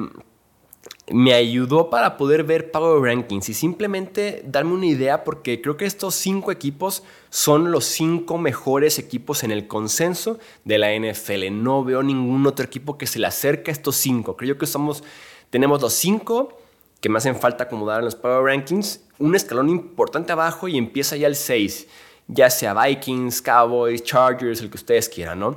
me 1.12 1.34
ayudó 1.34 1.90
para 1.90 2.16
poder 2.16 2.44
ver 2.44 2.70
Power 2.70 3.02
Rankings 3.02 3.48
y 3.48 3.54
simplemente 3.54 4.42
darme 4.46 4.74
una 4.74 4.86
idea 4.86 5.24
porque 5.24 5.60
creo 5.60 5.76
que 5.76 5.84
estos 5.84 6.14
cinco 6.14 6.52
equipos 6.52 7.02
son 7.30 7.72
los 7.72 7.84
cinco 7.84 8.38
mejores 8.38 8.98
equipos 8.98 9.42
en 9.42 9.50
el 9.50 9.66
consenso 9.66 10.38
de 10.64 10.78
la 10.78 10.94
NFL. 10.94 11.50
No 11.50 11.82
veo 11.84 12.02
ningún 12.02 12.46
otro 12.46 12.64
equipo 12.64 12.96
que 12.96 13.06
se 13.06 13.18
le 13.18 13.26
acerque 13.26 13.70
a 13.70 13.72
estos 13.72 13.96
cinco. 13.96 14.36
Creo 14.36 14.56
que 14.56 14.66
somos, 14.66 15.02
tenemos 15.50 15.82
los 15.82 15.92
cinco 15.94 16.56
que 17.00 17.08
me 17.08 17.18
hacen 17.18 17.34
falta 17.34 17.64
acomodar 17.64 18.00
en 18.00 18.04
los 18.04 18.14
Power 18.14 18.44
Rankings, 18.44 19.00
un 19.18 19.34
escalón 19.34 19.68
importante 19.68 20.32
abajo 20.32 20.68
y 20.68 20.76
empieza 20.76 21.16
ya 21.16 21.26
el 21.26 21.34
6, 21.34 21.88
ya 22.28 22.50
sea 22.50 22.74
Vikings, 22.74 23.42
Cowboys, 23.42 24.02
Chargers, 24.04 24.60
el 24.60 24.70
que 24.70 24.76
ustedes 24.76 25.08
quieran, 25.08 25.40
¿no? 25.40 25.56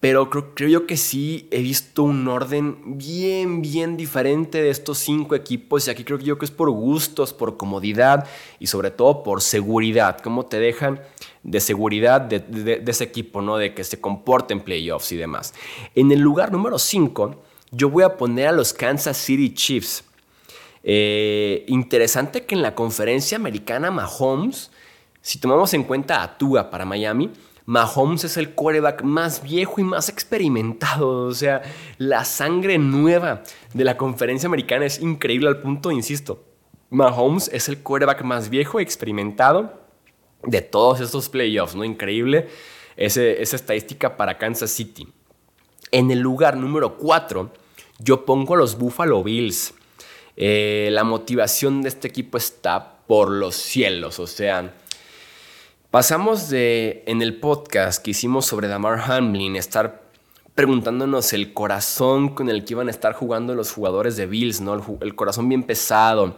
Pero 0.00 0.30
creo, 0.30 0.54
creo, 0.54 0.68
yo 0.68 0.86
que 0.86 0.96
sí 0.96 1.48
he 1.50 1.60
visto 1.60 2.04
un 2.04 2.28
orden 2.28 2.98
bien, 2.98 3.62
bien 3.62 3.96
diferente 3.96 4.62
de 4.62 4.70
estos 4.70 4.98
cinco 4.98 5.34
equipos 5.34 5.88
y 5.88 5.90
aquí 5.90 6.04
creo 6.04 6.18
yo 6.18 6.38
que 6.38 6.44
es 6.44 6.52
por 6.52 6.70
gustos, 6.70 7.32
por 7.32 7.56
comodidad 7.56 8.28
y 8.60 8.68
sobre 8.68 8.92
todo 8.92 9.24
por 9.24 9.42
seguridad, 9.42 10.18
cómo 10.22 10.46
te 10.46 10.60
dejan 10.60 11.00
de 11.42 11.60
seguridad 11.60 12.20
de, 12.20 12.82
ese 12.86 13.04
equipo, 13.04 13.42
¿no? 13.42 13.56
De 13.56 13.74
que 13.74 13.82
se 13.82 14.00
comporte 14.00 14.52
en 14.52 14.60
playoffs 14.60 15.12
y 15.12 15.16
demás. 15.16 15.54
En 15.94 16.12
el 16.12 16.20
lugar 16.20 16.52
número 16.52 16.78
5, 16.78 17.42
yo 17.70 17.90
voy 17.90 18.04
a 18.04 18.16
poner 18.16 18.48
a 18.48 18.52
los 18.52 18.72
Kansas 18.72 19.16
City 19.16 19.52
Chiefs. 19.52 20.04
Eh, 20.84 21.64
interesante 21.68 22.46
que 22.46 22.54
en 22.54 22.62
la 22.62 22.74
conferencia 22.74 23.36
americana 23.36 23.90
Mahomes, 23.90 24.70
si 25.20 25.38
tomamos 25.38 25.74
en 25.74 25.84
cuenta 25.84 26.22
a 26.22 26.38
Tua 26.38 26.70
para 26.70 26.84
Miami, 26.84 27.30
Mahomes 27.68 28.24
es 28.24 28.38
el 28.38 28.54
quarterback 28.54 29.02
más 29.02 29.42
viejo 29.42 29.78
y 29.78 29.84
más 29.84 30.08
experimentado. 30.08 31.26
O 31.26 31.34
sea, 31.34 31.60
la 31.98 32.24
sangre 32.24 32.78
nueva 32.78 33.42
de 33.74 33.84
la 33.84 33.98
conferencia 33.98 34.46
americana 34.46 34.86
es 34.86 35.02
increíble 35.02 35.48
al 35.48 35.60
punto, 35.60 35.90
insisto. 35.90 36.46
Mahomes 36.88 37.50
es 37.52 37.68
el 37.68 37.82
quarterback 37.82 38.22
más 38.22 38.48
viejo 38.48 38.80
y 38.80 38.82
experimentado 38.84 39.82
de 40.44 40.62
todos 40.62 41.00
estos 41.00 41.28
playoffs, 41.28 41.74
¿no? 41.74 41.84
Increíble 41.84 42.48
esa 42.96 43.20
estadística 43.22 44.16
para 44.16 44.38
Kansas 44.38 44.70
City. 44.70 45.06
En 45.90 46.10
el 46.10 46.20
lugar 46.20 46.56
número 46.56 46.96
4, 46.96 47.52
yo 47.98 48.24
pongo 48.24 48.54
a 48.54 48.56
los 48.56 48.78
Buffalo 48.78 49.22
Bills. 49.22 49.74
Eh, 50.36 50.88
la 50.90 51.04
motivación 51.04 51.82
de 51.82 51.90
este 51.90 52.08
equipo 52.08 52.38
está 52.38 53.02
por 53.06 53.28
los 53.28 53.56
cielos, 53.56 54.18
o 54.20 54.26
sea, 54.26 54.72
Pasamos 55.90 56.50
de, 56.50 57.02
en 57.06 57.22
el 57.22 57.40
podcast 57.40 58.04
que 58.04 58.10
hicimos 58.10 58.44
sobre 58.44 58.68
Damar 58.68 59.00
Hamlin, 59.10 59.56
estar 59.56 60.02
preguntándonos 60.54 61.32
el 61.32 61.54
corazón 61.54 62.34
con 62.34 62.50
el 62.50 62.66
que 62.66 62.74
iban 62.74 62.88
a 62.88 62.90
estar 62.90 63.14
jugando 63.14 63.54
los 63.54 63.72
jugadores 63.72 64.14
de 64.18 64.26
Bills, 64.26 64.60
¿no? 64.60 64.98
El, 65.00 65.14
corazón 65.14 65.48
bien 65.48 65.62
pesado, 65.62 66.36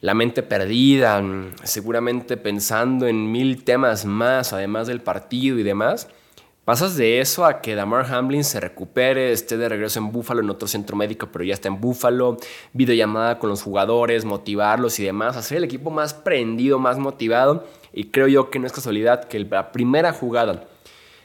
la 0.00 0.12
mente 0.12 0.42
perdida, 0.42 1.22
seguramente 1.64 2.36
pensando 2.36 3.06
en 3.06 3.32
mil 3.32 3.64
temas 3.64 4.04
más, 4.04 4.52
además 4.52 4.88
del 4.88 5.00
partido 5.00 5.58
y 5.58 5.62
demás. 5.62 6.08
Pasas 6.64 6.96
de 6.96 7.20
eso 7.20 7.44
a 7.44 7.60
que 7.60 7.74
Damar 7.74 8.06
Hamlin 8.12 8.44
se 8.44 8.60
recupere, 8.60 9.32
esté 9.32 9.56
de 9.56 9.68
regreso 9.68 9.98
en 9.98 10.12
Búfalo, 10.12 10.42
en 10.42 10.50
otro 10.50 10.68
centro 10.68 10.96
médico, 10.96 11.28
pero 11.32 11.44
ya 11.44 11.54
está 11.54 11.66
en 11.66 11.80
Búfalo, 11.80 12.36
videollamada 12.72 13.40
con 13.40 13.50
los 13.50 13.62
jugadores, 13.62 14.24
motivarlos 14.24 15.00
y 15.00 15.04
demás, 15.04 15.36
hacer 15.36 15.58
el 15.58 15.64
equipo 15.64 15.90
más 15.90 16.14
prendido, 16.14 16.78
más 16.78 16.98
motivado 16.98 17.66
y 17.92 18.10
creo 18.10 18.28
yo 18.28 18.48
que 18.48 18.60
no 18.60 18.68
es 18.68 18.72
casualidad 18.72 19.24
que 19.24 19.40
la 19.40 19.72
primera 19.72 20.12
jugada 20.12 20.68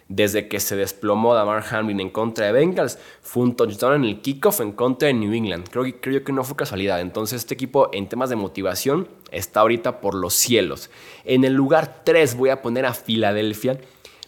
desde 0.10 0.47
que 0.47 0.60
se 0.60 0.76
desplomó 0.76 1.36
Damar 1.36 1.63
Hamlin 1.69 2.00
en 2.00 2.10
contra 2.10 2.47
de 2.47 2.52
Bengals 2.54 2.97
fue 3.21 3.43
un 3.43 3.56
touchdown 3.56 3.95
en 3.95 4.06
el 4.06 4.21
kickoff 4.21 4.62
en 4.62 4.71
contra 4.71 5.08
de 5.08 5.13
New 5.13 5.34
England. 5.34 5.67
Creo, 5.69 5.84
creo 6.02 6.19
yo 6.19 6.23
que 6.23 6.32
no 6.32 6.43
fue 6.43 6.56
casualidad. 6.56 7.02
Entonces 7.02 7.41
este 7.41 7.54
equipo 7.54 7.89
en 7.93 8.08
temas 8.08 8.30
de 8.30 8.38
motivación 8.38 9.10
está 9.32 9.60
ahorita 9.60 10.00
por 10.00 10.15
los 10.15 10.34
cielos. 10.34 10.89
En 11.26 11.43
el 11.43 11.54
lugar 11.54 12.02
3 12.06 12.36
voy 12.36 12.50
a 12.50 12.62
poner 12.62 12.86
a 12.86 12.93
Filadelfia. 12.93 13.80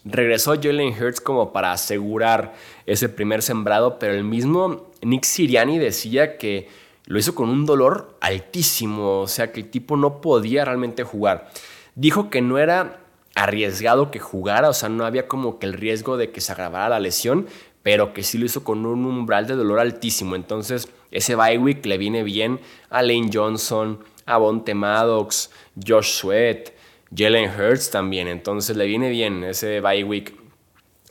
Regresó 0.06 0.56
Jalen 0.56 0.94
Hurts 0.94 1.20
como 1.20 1.52
para 1.52 1.72
asegurar 1.72 2.54
ese 2.86 3.10
primer 3.10 3.42
sembrado, 3.42 4.00
pero 4.00 4.14
el 4.14 4.24
mismo 4.24 4.88
Nick 5.02 5.24
Siriani 5.24 5.78
decía 5.78 6.38
que 6.38 6.70
lo 7.06 7.20
hizo 7.20 7.36
con 7.36 7.50
un 7.50 7.66
dolor 7.66 8.16
altísimo, 8.22 9.22
o 9.22 9.28
sea 9.28 9.52
que 9.52 9.62
el 9.62 9.70
tipo 9.70 9.98
no 9.98 10.22
podía 10.22 10.64
realmente 10.64 11.04
jugar. 11.04 11.50
Dijo 11.96 12.30
que 12.30 12.42
no 12.42 12.58
era 12.60 13.00
arriesgado 13.36 14.12
que 14.12 14.20
jugara, 14.20 14.70
o 14.70 14.74
sea, 14.74 14.90
no 14.90 15.06
había 15.06 15.28
como 15.28 15.60
que 15.60 15.66
el 15.66 15.74
riesgo 15.74 16.18
de 16.18 16.32
que 16.32 16.42
se 16.42 16.52
agravara 16.52 16.90
la 16.90 17.00
lesión, 17.00 17.48
pero 17.84 18.14
que 18.14 18.24
sí 18.24 18.38
lo 18.38 18.46
hizo 18.46 18.64
con 18.64 18.86
un 18.86 19.06
umbral 19.06 19.48
de 19.48 19.56
dolor 19.56 19.80
altísimo. 19.80 20.36
Entonces, 20.36 20.90
ese 21.12 21.36
bye 21.36 21.58
week 21.58 21.86
le 21.86 21.98
viene 21.98 22.24
bien 22.24 22.60
a 22.90 23.02
Lane 23.02 23.30
Johnson, 23.34 24.00
a 24.26 24.38
Bonte 24.38 24.76
Maddox, 24.76 25.50
Josh 25.86 26.20
Sweat, 26.20 26.70
Jalen 27.16 27.50
Hurts 27.50 27.90
también. 27.92 28.28
Entonces, 28.28 28.76
le 28.76 28.86
viene 28.86 29.10
bien 29.10 29.44
ese 29.44 29.82
bye 29.82 30.04
week 30.04 30.34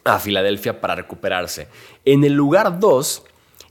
a 0.04 0.18
Filadelfia 0.18 0.80
para 0.80 0.94
recuperarse. 0.94 1.68
En 2.04 2.24
el 2.24 2.32
lugar 2.32 2.78
2 2.78 3.24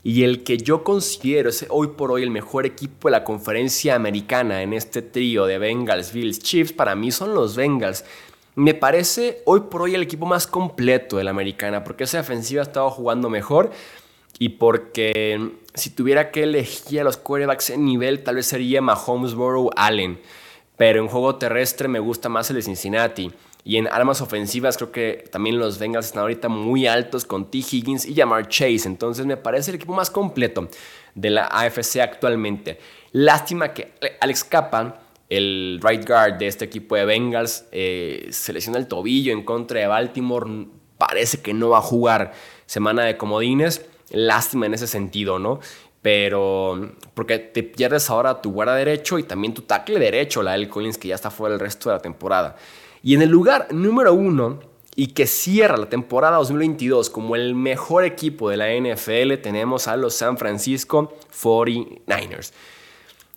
y 0.04 0.22
el 0.22 0.44
que 0.44 0.58
yo 0.58 0.84
considero 0.84 1.50
es 1.50 1.66
hoy 1.68 1.88
por 1.88 2.12
hoy 2.12 2.22
el 2.22 2.30
mejor 2.30 2.66
equipo 2.66 3.08
de 3.08 3.12
la 3.12 3.24
conferencia 3.24 3.94
americana 3.94 4.62
en 4.62 4.72
este 4.72 5.02
trío 5.02 5.46
de 5.46 5.58
Bengals, 5.58 6.12
Bills, 6.12 6.38
Chiefs, 6.38 6.72
para 6.72 6.94
mí 6.94 7.10
son 7.10 7.34
los 7.34 7.56
Bengals. 7.56 8.04
Me 8.54 8.74
parece 8.74 9.42
hoy 9.44 9.60
por 9.70 9.82
hoy 9.82 9.94
el 9.94 10.02
equipo 10.02 10.26
más 10.26 10.46
completo 10.46 11.16
de 11.16 11.24
la 11.24 11.30
americana, 11.30 11.84
porque 11.84 12.04
esa 12.04 12.20
ofensiva 12.20 12.62
ha 12.62 12.64
estado 12.64 12.90
jugando 12.90 13.28
mejor 13.28 13.70
y 14.38 14.50
porque 14.50 15.52
si 15.74 15.90
tuviera 15.90 16.30
que 16.30 16.44
elegir 16.44 17.00
a 17.00 17.04
los 17.04 17.16
quarterbacks 17.16 17.70
en 17.70 17.84
nivel, 17.84 18.22
tal 18.22 18.36
vez 18.36 18.46
sería 18.46 18.80
Mahomes, 18.80 19.34
Burrow, 19.34 19.70
Allen. 19.76 20.20
Pero 20.78 21.00
en 21.02 21.08
juego 21.08 21.36
terrestre 21.36 21.88
me 21.88 21.98
gusta 21.98 22.30
más 22.30 22.48
el 22.48 22.56
de 22.56 22.62
Cincinnati. 22.62 23.30
Y 23.64 23.76
en 23.76 23.88
armas 23.88 24.22
ofensivas 24.22 24.78
creo 24.78 24.92
que 24.92 25.24
también 25.30 25.58
los 25.58 25.78
Bengals 25.78 26.06
están 26.06 26.22
ahorita 26.22 26.48
muy 26.48 26.86
altos 26.86 27.26
con 27.26 27.50
T. 27.50 27.58
Higgins 27.58 28.06
y 28.06 28.14
Jamar 28.14 28.48
Chase. 28.48 28.86
Entonces 28.86 29.26
me 29.26 29.36
parece 29.36 29.72
el 29.72 29.74
equipo 29.74 29.92
más 29.92 30.08
completo 30.08 30.68
de 31.14 31.30
la 31.30 31.46
AFC 31.46 31.96
actualmente. 32.00 32.78
Lástima 33.12 33.74
que 33.74 33.92
Alex 34.20 34.44
Capa, 34.44 35.00
el 35.28 35.80
right 35.82 36.08
guard 36.08 36.38
de 36.38 36.46
este 36.46 36.64
equipo 36.64 36.94
de 36.94 37.04
Bengals, 37.04 37.66
eh, 37.72 38.28
se 38.30 38.52
lesiona 38.52 38.78
el 38.78 38.86
tobillo 38.86 39.32
en 39.32 39.42
contra 39.42 39.80
de 39.80 39.86
Baltimore. 39.88 40.68
Parece 40.96 41.42
que 41.42 41.52
no 41.52 41.70
va 41.70 41.78
a 41.78 41.82
jugar 41.82 42.32
semana 42.66 43.02
de 43.04 43.16
comodines. 43.16 43.84
Lástima 44.10 44.66
en 44.66 44.74
ese 44.74 44.86
sentido, 44.86 45.38
¿no? 45.38 45.60
Pero 46.02 46.92
porque 47.14 47.38
te 47.38 47.62
pierdes 47.62 48.08
ahora 48.10 48.40
tu 48.40 48.52
guarda 48.52 48.74
derecho 48.74 49.18
y 49.18 49.24
también 49.24 49.54
tu 49.54 49.62
tackle 49.62 49.98
derecho, 49.98 50.42
la 50.42 50.54
L. 50.54 50.68
Collins, 50.68 50.98
que 50.98 51.08
ya 51.08 51.14
está 51.14 51.30
fuera 51.30 51.54
el 51.54 51.60
resto 51.60 51.90
de 51.90 51.96
la 51.96 52.02
temporada. 52.02 52.56
Y 53.02 53.14
en 53.14 53.22
el 53.22 53.30
lugar 53.30 53.68
número 53.72 54.14
uno, 54.14 54.60
y 54.98 55.08
que 55.08 55.28
cierra 55.28 55.76
la 55.76 55.88
temporada 55.88 56.38
2022 56.38 57.08
como 57.10 57.36
el 57.36 57.54
mejor 57.54 58.04
equipo 58.04 58.50
de 58.50 58.56
la 58.56 58.66
NFL, 58.68 59.34
tenemos 59.40 59.86
a 59.86 59.96
los 59.96 60.14
San 60.14 60.36
Francisco 60.38 61.16
49ers. 61.40 62.52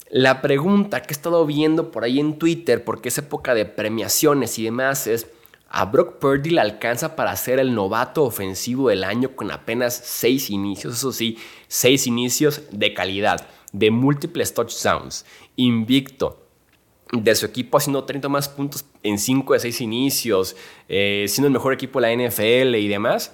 La 0.10 0.42
pregunta 0.42 1.04
que 1.04 1.10
he 1.10 1.16
estado 1.16 1.46
viendo 1.46 1.92
por 1.92 2.04
ahí 2.04 2.20
en 2.20 2.40
Twitter, 2.40 2.84
porque 2.84 3.10
es 3.10 3.18
época 3.20 3.54
de 3.54 3.66
premiaciones 3.66 4.58
y 4.58 4.64
demás, 4.64 5.06
es, 5.06 5.28
¿a 5.72 5.86
Brock 5.86 6.20
Purdy 6.20 6.52
le 6.52 6.62
alcanza 6.62 7.16
para 7.16 7.36
ser 7.36 7.60
el 7.60 7.74
novato 7.74 8.24
ofensivo 8.24 8.90
del 8.90 9.04
año 9.04 9.36
con 9.36 9.52
apenas 9.52 10.00
seis 10.04 10.50
inicios? 10.50 10.96
Eso 10.96 11.12
sí, 11.12 11.38
seis 11.68 12.08
inicios 12.08 12.64
de 12.72 12.94
calidad, 12.94 13.48
de 13.72 13.90
múltiples 13.90 14.54
touchdowns, 14.54 15.26
invicto, 15.56 16.42
de 17.12 17.36
su 17.36 17.46
equipo 17.46 17.78
haciendo 17.78 18.04
30 18.04 18.30
más 18.30 18.48
puntos 18.50 18.86
en 19.04 19.18
5 19.18 19.54
de 19.54 19.60
6 19.60 19.82
inicios, 19.82 20.56
eh, 20.88 21.26
siendo 21.28 21.48
el 21.48 21.54
mejor 21.54 21.74
equipo 21.74 22.00
de 22.00 22.08
la 22.08 22.30
NFL 22.30 22.76
y 22.76 22.88
demás? 22.88 23.34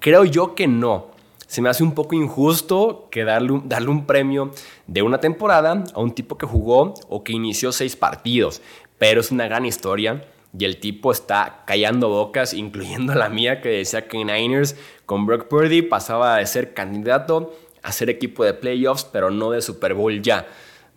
Creo 0.00 0.24
yo 0.24 0.54
que 0.54 0.66
no. 0.66 1.12
Se 1.46 1.60
me 1.60 1.68
hace 1.68 1.84
un 1.84 1.94
poco 1.94 2.14
injusto 2.14 3.08
que 3.10 3.24
darle 3.24 3.52
un, 3.52 3.68
darle 3.68 3.90
un 3.90 4.06
premio 4.06 4.50
de 4.86 5.02
una 5.02 5.18
temporada 5.18 5.84
a 5.94 6.00
un 6.00 6.12
tipo 6.12 6.38
que 6.38 6.46
jugó 6.46 6.94
o 7.08 7.22
que 7.22 7.32
inició 7.32 7.72
6 7.72 7.94
partidos, 7.96 8.62
pero 8.98 9.20
es 9.20 9.30
una 9.30 9.46
gran 9.46 9.66
historia 9.66 10.24
y 10.58 10.64
el 10.64 10.78
tipo 10.78 11.12
está 11.12 11.62
callando 11.66 12.08
bocas, 12.08 12.54
incluyendo 12.54 13.14
la 13.14 13.28
mía 13.28 13.60
que 13.60 13.68
decía 13.68 14.06
que 14.08 14.24
Niners 14.24 14.76
con 15.06 15.26
Brock 15.26 15.48
Purdy 15.48 15.82
pasaba 15.82 16.36
de 16.36 16.46
ser 16.46 16.74
candidato 16.74 17.54
a 17.82 17.92
ser 17.92 18.10
equipo 18.10 18.44
de 18.44 18.54
playoffs, 18.54 19.04
pero 19.04 19.30
no 19.30 19.50
de 19.50 19.60
Super 19.60 19.94
Bowl 19.94 20.22
ya. 20.22 20.46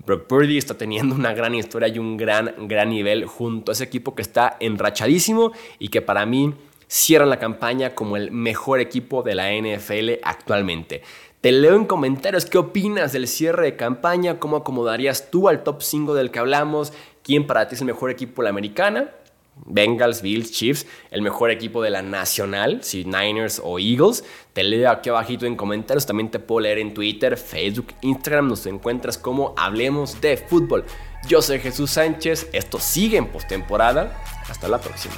Brock 0.06 0.28
Purdy 0.28 0.58
está 0.58 0.78
teniendo 0.78 1.16
una 1.16 1.34
gran 1.34 1.56
historia 1.56 1.88
y 1.88 1.98
un 1.98 2.18
gran, 2.18 2.68
gran 2.68 2.90
nivel 2.90 3.26
junto 3.26 3.72
a 3.72 3.74
ese 3.74 3.86
equipo 3.86 4.14
que 4.14 4.22
está 4.22 4.58
enrachadísimo 4.60 5.52
y 5.80 5.88
que 5.88 6.02
para 6.02 6.26
mí 6.26 6.54
cierra 6.88 7.26
la 7.26 7.40
campaña 7.40 7.96
como 7.96 8.18
el 8.18 8.32
mejor 8.32 8.80
equipo 8.80 9.24
de 9.24 9.36
la 9.36 9.52
NFL 9.52 10.20
actualmente. 10.24 11.02
Te 11.42 11.52
leo 11.52 11.76
en 11.76 11.86
comentarios 11.86 12.46
qué 12.46 12.58
opinas 12.58 13.14
del 13.14 13.28
cierre 13.28 13.66
de 13.66 13.76
campaña, 13.76 14.40
cómo 14.40 14.58
acomodarías 14.58 15.30
tú 15.30 15.48
al 15.48 15.64
top 15.64 15.82
5 15.82 16.14
del 16.16 16.32
que 16.32 16.40
hablamos, 16.40 16.92
quién 17.24 17.48
para 17.48 17.68
ti 17.68 17.76
es 17.76 17.82
el 17.82 17.88
mejor 17.88 18.10
equipo 18.12 18.42
de 18.42 18.46
la 18.46 18.50
americana. 18.50 19.12
Bengals, 19.66 20.22
Bills, 20.22 20.52
Chiefs, 20.52 20.86
el 21.12 21.22
mejor 21.22 21.52
equipo 21.52 21.82
de 21.82 21.90
la 21.90 22.02
nacional, 22.02 22.80
si 22.84 23.06
Niners 23.06 23.62
o 23.64 23.80
Eagles. 23.80 24.24
Te 24.54 24.64
leo 24.64 24.90
aquí 24.90 25.10
abajito 25.10 25.46
en 25.46 25.56
comentarios, 25.56 26.06
también 26.06 26.30
te 26.30 26.40
puedo 26.40 26.62
leer 26.62 26.80
en 26.80 26.94
Twitter, 26.94 27.38
Facebook, 27.38 27.94
Instagram, 28.02 28.48
nos 28.48 28.66
encuentras 28.66 29.18
como 29.18 29.54
Hablemos 29.58 30.20
de 30.22 30.38
Fútbol. 30.38 30.86
Yo 31.28 31.42
soy 31.42 31.60
Jesús 31.60 31.92
Sánchez, 31.92 32.50
esto 32.54 32.80
sigue 32.80 33.18
en 33.18 33.28
postemporada. 33.28 34.22
Hasta 34.48 34.68
la 34.68 34.80
próxima. 34.80 35.16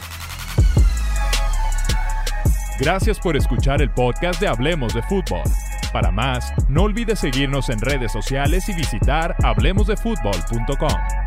Gracias 2.80 3.19
por 3.19 3.36
escuchar 3.36 3.82
el 3.82 3.91
podcast 3.91 4.39
de 4.39 4.47
Hablemos 4.47 4.93
de 4.93 5.02
Fútbol. 5.04 5.43
Para 5.91 6.12
más, 6.12 6.54
no 6.69 6.84
olvides 6.84 7.19
seguirnos 7.19 7.69
en 7.69 7.80
redes 7.80 8.12
sociales 8.12 8.69
y 8.69 8.73
visitar 8.73 9.36
hablemosdefutbol.com. 9.43 11.27